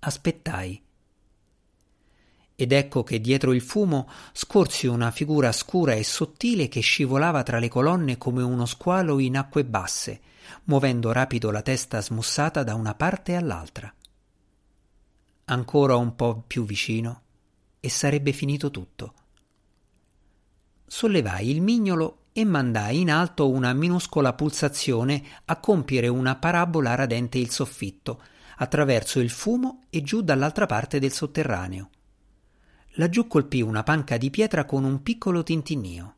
aspettai. 0.00 0.82
Ed 2.60 2.72
ecco 2.72 3.04
che 3.04 3.20
dietro 3.20 3.52
il 3.52 3.60
fumo 3.60 4.08
scorsi 4.32 4.88
una 4.88 5.12
figura 5.12 5.52
scura 5.52 5.92
e 5.92 6.02
sottile 6.02 6.68
che 6.68 6.80
scivolava 6.80 7.44
tra 7.44 7.58
le 7.60 7.68
colonne 7.68 8.18
come 8.18 8.42
uno 8.42 8.66
squalo 8.66 9.20
in 9.20 9.36
acque 9.36 9.64
basse, 9.64 10.20
muovendo 10.64 11.12
rapido 11.12 11.50
la 11.50 11.62
testa 11.62 12.00
smussata 12.02 12.64
da 12.64 12.74
una 12.74 12.94
parte 12.94 13.36
all'altra. 13.36 13.92
Ancora 15.44 15.96
un 15.96 16.16
po' 16.16 16.42
più 16.46 16.64
vicino 16.64 17.22
e 17.80 17.88
sarebbe 17.88 18.32
finito 18.32 18.70
tutto. 18.70 19.14
Sollevai 20.84 21.50
il 21.50 21.62
mignolo 21.62 22.22
e 22.32 22.44
mandai 22.44 23.00
in 23.00 23.10
alto 23.10 23.48
una 23.48 23.72
minuscola 23.72 24.32
pulsazione 24.32 25.22
a 25.44 25.56
compiere 25.58 26.08
una 26.08 26.36
parabola 26.36 26.94
radente 26.94 27.38
il 27.38 27.50
soffitto, 27.50 28.20
attraverso 28.58 29.20
il 29.20 29.30
fumo 29.30 29.82
e 29.90 30.02
giù 30.02 30.22
dall'altra 30.22 30.66
parte 30.66 30.98
del 30.98 31.12
sotterraneo. 31.12 31.90
Laggiù 32.92 33.26
colpì 33.26 33.60
una 33.60 33.82
panca 33.82 34.16
di 34.16 34.30
pietra 34.30 34.64
con 34.64 34.84
un 34.84 35.02
piccolo 35.02 35.42
tintinnio. 35.42 36.14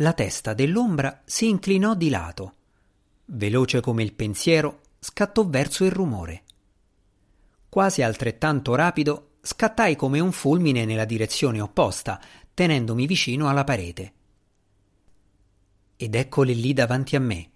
La 0.00 0.12
testa 0.12 0.54
dell'ombra 0.54 1.22
si 1.24 1.48
inclinò 1.48 1.94
di 1.94 2.08
lato. 2.08 2.54
Veloce 3.26 3.80
come 3.80 4.02
il 4.02 4.12
pensiero, 4.12 4.80
scattò 5.00 5.46
verso 5.46 5.84
il 5.84 5.90
rumore. 5.90 6.42
Quasi 7.68 8.02
altrettanto 8.02 8.74
rapido, 8.74 9.32
scattai 9.40 9.96
come 9.96 10.20
un 10.20 10.32
fulmine 10.32 10.84
nella 10.84 11.04
direzione 11.04 11.60
opposta, 11.60 12.20
tenendomi 12.54 13.06
vicino 13.06 13.48
alla 13.48 13.64
parete. 13.64 14.12
Ed 15.96 16.14
eccole 16.14 16.52
lì 16.52 16.72
davanti 16.72 17.16
a 17.16 17.20
me, 17.20 17.50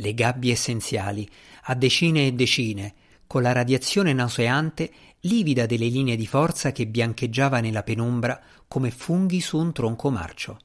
le 0.00 0.14
gabbie 0.14 0.52
essenziali, 0.52 1.28
a 1.64 1.74
decine 1.74 2.26
e 2.26 2.32
decine, 2.32 2.94
con 3.26 3.42
la 3.42 3.52
radiazione 3.52 4.12
nauseante 4.12 4.90
livida 5.20 5.66
delle 5.66 5.86
linee 5.86 6.16
di 6.16 6.26
forza 6.26 6.72
che 6.72 6.86
biancheggiava 6.86 7.60
nella 7.60 7.82
penombra 7.82 8.40
come 8.66 8.90
funghi 8.90 9.40
su 9.40 9.58
un 9.58 9.72
tronco 9.72 10.10
marcio. 10.10 10.58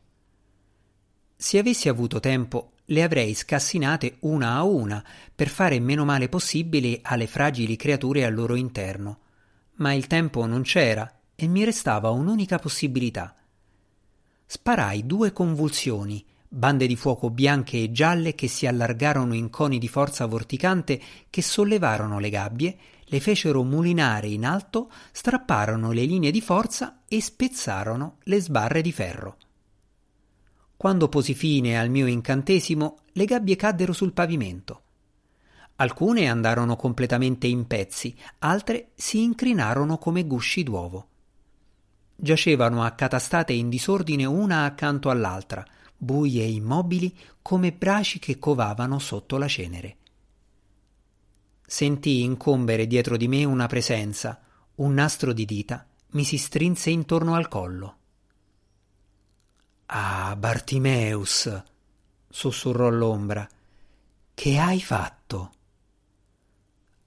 Se 1.36 1.60
avessi 1.60 1.90
avuto 1.90 2.20
tempo, 2.20 2.72
le 2.86 3.04
avrei 3.04 3.34
scassinate 3.34 4.18
una 4.22 4.56
a 4.56 4.64
una 4.64 5.04
per 5.34 5.50
fare 5.50 5.80
meno 5.80 6.06
male 6.06 6.30
possibile 6.30 7.00
alle 7.02 7.28
fragili 7.28 7.76
creature 7.76 8.24
al 8.24 8.34
loro 8.34 8.56
interno, 8.56 9.20
ma 9.76 9.94
il 9.94 10.08
tempo 10.08 10.46
non 10.46 10.62
c'era 10.62 11.12
e 11.36 11.48
mi 11.48 11.64
restava 11.64 12.10
un'unica 12.10 12.58
possibilità. 12.60 13.36
Sparai 14.46 15.06
due 15.06 15.34
convulsioni 15.34 16.24
bande 16.56 16.88
di 16.88 16.96
fuoco 16.96 17.30
bianche 17.30 17.84
e 17.84 17.92
gialle 17.92 18.34
che 18.34 18.48
si 18.48 18.66
allargarono 18.66 19.34
in 19.34 19.50
coni 19.50 19.78
di 19.78 19.90
forza 19.90 20.26
vorticante 20.26 21.02
che 21.30 21.42
sollevarono 21.42 22.18
le 22.18 22.30
gabbie, 22.30 22.78
le 23.04 23.20
fecero 23.20 23.62
mulinare 23.64 24.28
in 24.28 24.46
alto, 24.46 24.90
strapparono 25.12 25.92
le 25.92 26.06
linee 26.06 26.32
di 26.32 26.40
forza 26.40 27.02
e 27.10 27.22
spezzarono 27.22 28.20
le 28.24 28.40
sbarre 28.40 28.82
di 28.82 28.94
ferro. 28.94 29.38
Quando 30.78 31.10
posi 31.10 31.34
fine 31.34 31.78
al 31.78 31.90
mio 31.90 32.08
incantesimo, 32.08 33.00
le 33.12 33.26
gabbie 33.26 33.58
caddero 33.58 33.92
sul 33.92 34.14
pavimento. 34.14 34.82
Alcune 35.76 36.30
andarono 36.30 36.78
completamente 36.78 37.48
in 37.48 37.68
pezzi, 37.68 38.16
altre 38.40 38.92
si 38.96 39.22
incrinarono 39.22 39.98
come 39.98 40.26
gusci 40.26 40.64
d'uovo. 40.64 41.08
Giacevano 42.16 42.82
accatastate 42.82 43.52
in 43.52 43.68
disordine 43.68 44.24
una 44.24 44.64
accanto 44.64 45.10
all'altra, 45.10 45.66
buie 45.98 46.44
e 46.44 46.52
immobili 46.52 47.16
come 47.42 47.72
braci 47.72 48.20
che 48.20 48.40
covavano 48.40 49.00
sotto 49.00 49.38
la 49.38 49.48
cenere. 49.48 49.98
Sentii 51.66 52.24
incombere 52.24 52.88
dietro 52.88 53.18
di 53.18 53.28
me 53.28 53.44
una 53.44 53.68
presenza, 53.68 54.42
un 54.76 54.94
nastro 54.94 55.34
di 55.34 55.46
dita 55.46 55.88
mi 56.12 56.24
si 56.24 56.38
strinse 56.38 56.90
intorno 56.90 57.36
al 57.36 57.48
collo. 57.48 57.98
Ah, 59.88 60.36
Bartimeus, 60.36 61.64
sussurrò 62.30 62.90
l'ombra, 62.90 63.48
che 64.34 64.58
hai 64.58 64.82
fatto? 64.82 65.52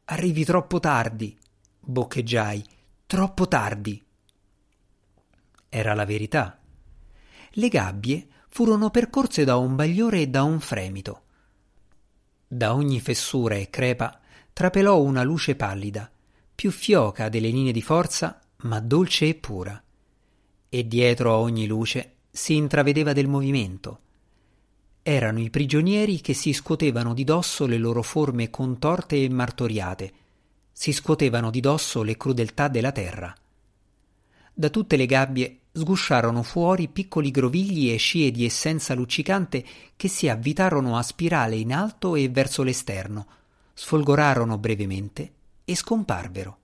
Arrivi 0.06 0.44
troppo 0.44 0.80
tardi, 0.80 1.36
boccheggiai, 1.80 2.64
troppo 3.06 3.48
tardi. 3.48 4.02
Era 5.68 5.94
la 5.94 6.04
verità 6.04 6.58
le 7.58 7.68
gabbie 7.68 8.26
furono 8.58 8.90
percorse 8.90 9.44
da 9.44 9.54
un 9.54 9.76
bagliore 9.76 10.22
e 10.22 10.26
da 10.26 10.42
un 10.42 10.58
fremito. 10.58 11.22
Da 12.48 12.74
ogni 12.74 12.98
fessura 12.98 13.54
e 13.54 13.70
crepa 13.70 14.18
trapelò 14.52 15.00
una 15.00 15.22
luce 15.22 15.54
pallida, 15.54 16.10
più 16.56 16.72
fioca 16.72 17.28
delle 17.28 17.50
linee 17.50 17.70
di 17.70 17.82
forza, 17.82 18.40
ma 18.62 18.80
dolce 18.80 19.28
e 19.28 19.34
pura. 19.36 19.80
E 20.68 20.88
dietro 20.88 21.34
a 21.34 21.36
ogni 21.38 21.68
luce 21.68 22.14
si 22.32 22.56
intravedeva 22.56 23.12
del 23.12 23.28
movimento. 23.28 24.00
Erano 25.02 25.38
i 25.38 25.50
prigionieri 25.50 26.20
che 26.20 26.34
si 26.34 26.52
scuotevano 26.52 27.14
di 27.14 27.22
dosso 27.22 27.64
le 27.64 27.78
loro 27.78 28.02
forme 28.02 28.50
contorte 28.50 29.22
e 29.22 29.28
martoriate, 29.28 30.12
si 30.72 30.90
scuotevano 30.90 31.52
di 31.52 31.60
dosso 31.60 32.02
le 32.02 32.16
crudeltà 32.16 32.66
della 32.66 32.90
terra. 32.90 33.32
Da 34.52 34.68
tutte 34.68 34.96
le 34.96 35.06
gabbie 35.06 35.60
sgusciarono 35.78 36.42
fuori 36.42 36.88
piccoli 36.88 37.30
grovigli 37.30 37.90
e 37.90 37.96
scie 37.96 38.30
di 38.30 38.44
essenza 38.44 38.94
luccicante 38.94 39.64
che 39.96 40.08
si 40.08 40.28
avvitarono 40.28 40.96
a 40.96 41.02
spirale 41.02 41.56
in 41.56 41.72
alto 41.72 42.16
e 42.16 42.28
verso 42.28 42.62
l'esterno, 42.62 43.26
sfolgorarono 43.72 44.58
brevemente 44.58 45.32
e 45.64 45.76
scomparvero. 45.76 46.58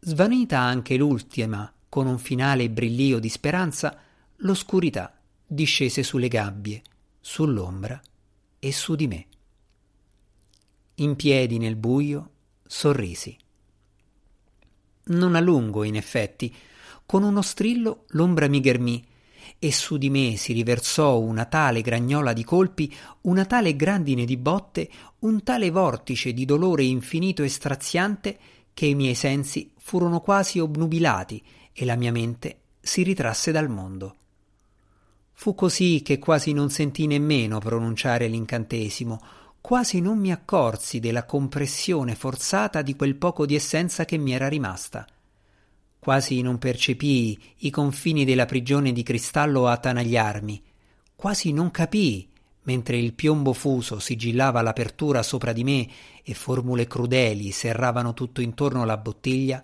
Svanita 0.00 0.58
anche 0.58 0.96
l'ultima, 0.96 1.72
con 1.88 2.06
un 2.06 2.18
finale 2.18 2.70
brillio 2.70 3.18
di 3.18 3.28
speranza, 3.28 3.98
l'oscurità 4.36 5.14
discese 5.46 6.02
sulle 6.02 6.28
gabbie, 6.28 6.82
sull'ombra 7.20 8.00
e 8.58 8.72
su 8.72 8.94
di 8.94 9.08
me. 9.08 9.26
In 10.96 11.16
piedi 11.16 11.58
nel 11.58 11.76
buio 11.76 12.30
sorrisi. 12.66 13.36
Non 15.02 15.34
a 15.34 15.40
lungo, 15.40 15.82
in 15.82 15.96
effetti, 15.96 16.54
con 17.10 17.24
uno 17.24 17.42
strillo 17.42 18.04
l'ombra 18.10 18.46
mi 18.46 18.60
ghermì 18.60 19.04
e 19.58 19.72
su 19.72 19.96
di 19.96 20.08
me 20.10 20.36
si 20.36 20.52
riversò 20.52 21.18
una 21.18 21.44
tale 21.44 21.80
gragnola 21.80 22.32
di 22.32 22.44
colpi, 22.44 22.94
una 23.22 23.44
tale 23.46 23.74
grandine 23.74 24.24
di 24.24 24.36
botte, 24.36 24.88
un 25.18 25.42
tale 25.42 25.70
vortice 25.70 26.32
di 26.32 26.44
dolore 26.44 26.84
infinito 26.84 27.42
e 27.42 27.48
straziante 27.48 28.38
che 28.72 28.86
i 28.86 28.94
miei 28.94 29.16
sensi 29.16 29.72
furono 29.76 30.20
quasi 30.20 30.60
obnubilati 30.60 31.42
e 31.72 31.84
la 31.84 31.96
mia 31.96 32.12
mente 32.12 32.60
si 32.78 33.02
ritrasse 33.02 33.50
dal 33.50 33.68
mondo. 33.68 34.14
Fu 35.32 35.56
così 35.56 36.02
che 36.04 36.20
quasi 36.20 36.52
non 36.52 36.70
sentii 36.70 37.08
nemmeno 37.08 37.58
pronunciare 37.58 38.28
l'incantesimo, 38.28 39.20
quasi 39.60 40.00
non 40.00 40.16
mi 40.16 40.30
accorsi 40.30 41.00
della 41.00 41.24
compressione 41.24 42.14
forzata 42.14 42.82
di 42.82 42.94
quel 42.94 43.16
poco 43.16 43.46
di 43.46 43.56
essenza 43.56 44.04
che 44.04 44.16
mi 44.16 44.32
era 44.32 44.46
rimasta. 44.46 45.04
Quasi 46.00 46.40
non 46.40 46.58
percepii 46.58 47.38
i 47.58 47.70
confini 47.70 48.24
della 48.24 48.46
prigione 48.46 48.90
di 48.90 49.02
cristallo 49.02 49.68
attanagliarmi, 49.68 50.62
quasi 51.14 51.52
non 51.52 51.70
capii, 51.70 52.26
mentre 52.62 52.96
il 52.96 53.12
piombo 53.12 53.52
fuso 53.52 53.98
sigillava 53.98 54.62
l'apertura 54.62 55.22
sopra 55.22 55.52
di 55.52 55.62
me 55.62 55.88
e 56.22 56.32
formule 56.32 56.86
crudeli 56.86 57.50
serravano 57.50 58.14
tutto 58.14 58.40
intorno 58.40 58.86
la 58.86 58.96
bottiglia, 58.96 59.62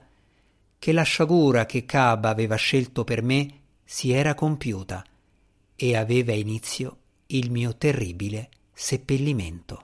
che 0.79 0.93
la 0.93 1.03
sciagura 1.03 1.65
che 1.65 1.87
Cab 1.87 2.27
aveva 2.27 2.57
scelto 2.57 3.03
per 3.03 3.23
me 3.23 3.61
si 3.83 4.13
era 4.13 4.35
compiuta 4.35 5.03
e 5.75 5.97
aveva 5.97 6.33
inizio 6.33 6.99
il 7.29 7.51
mio 7.51 7.77
terribile 7.77 8.51
seppellimento. 8.73 9.83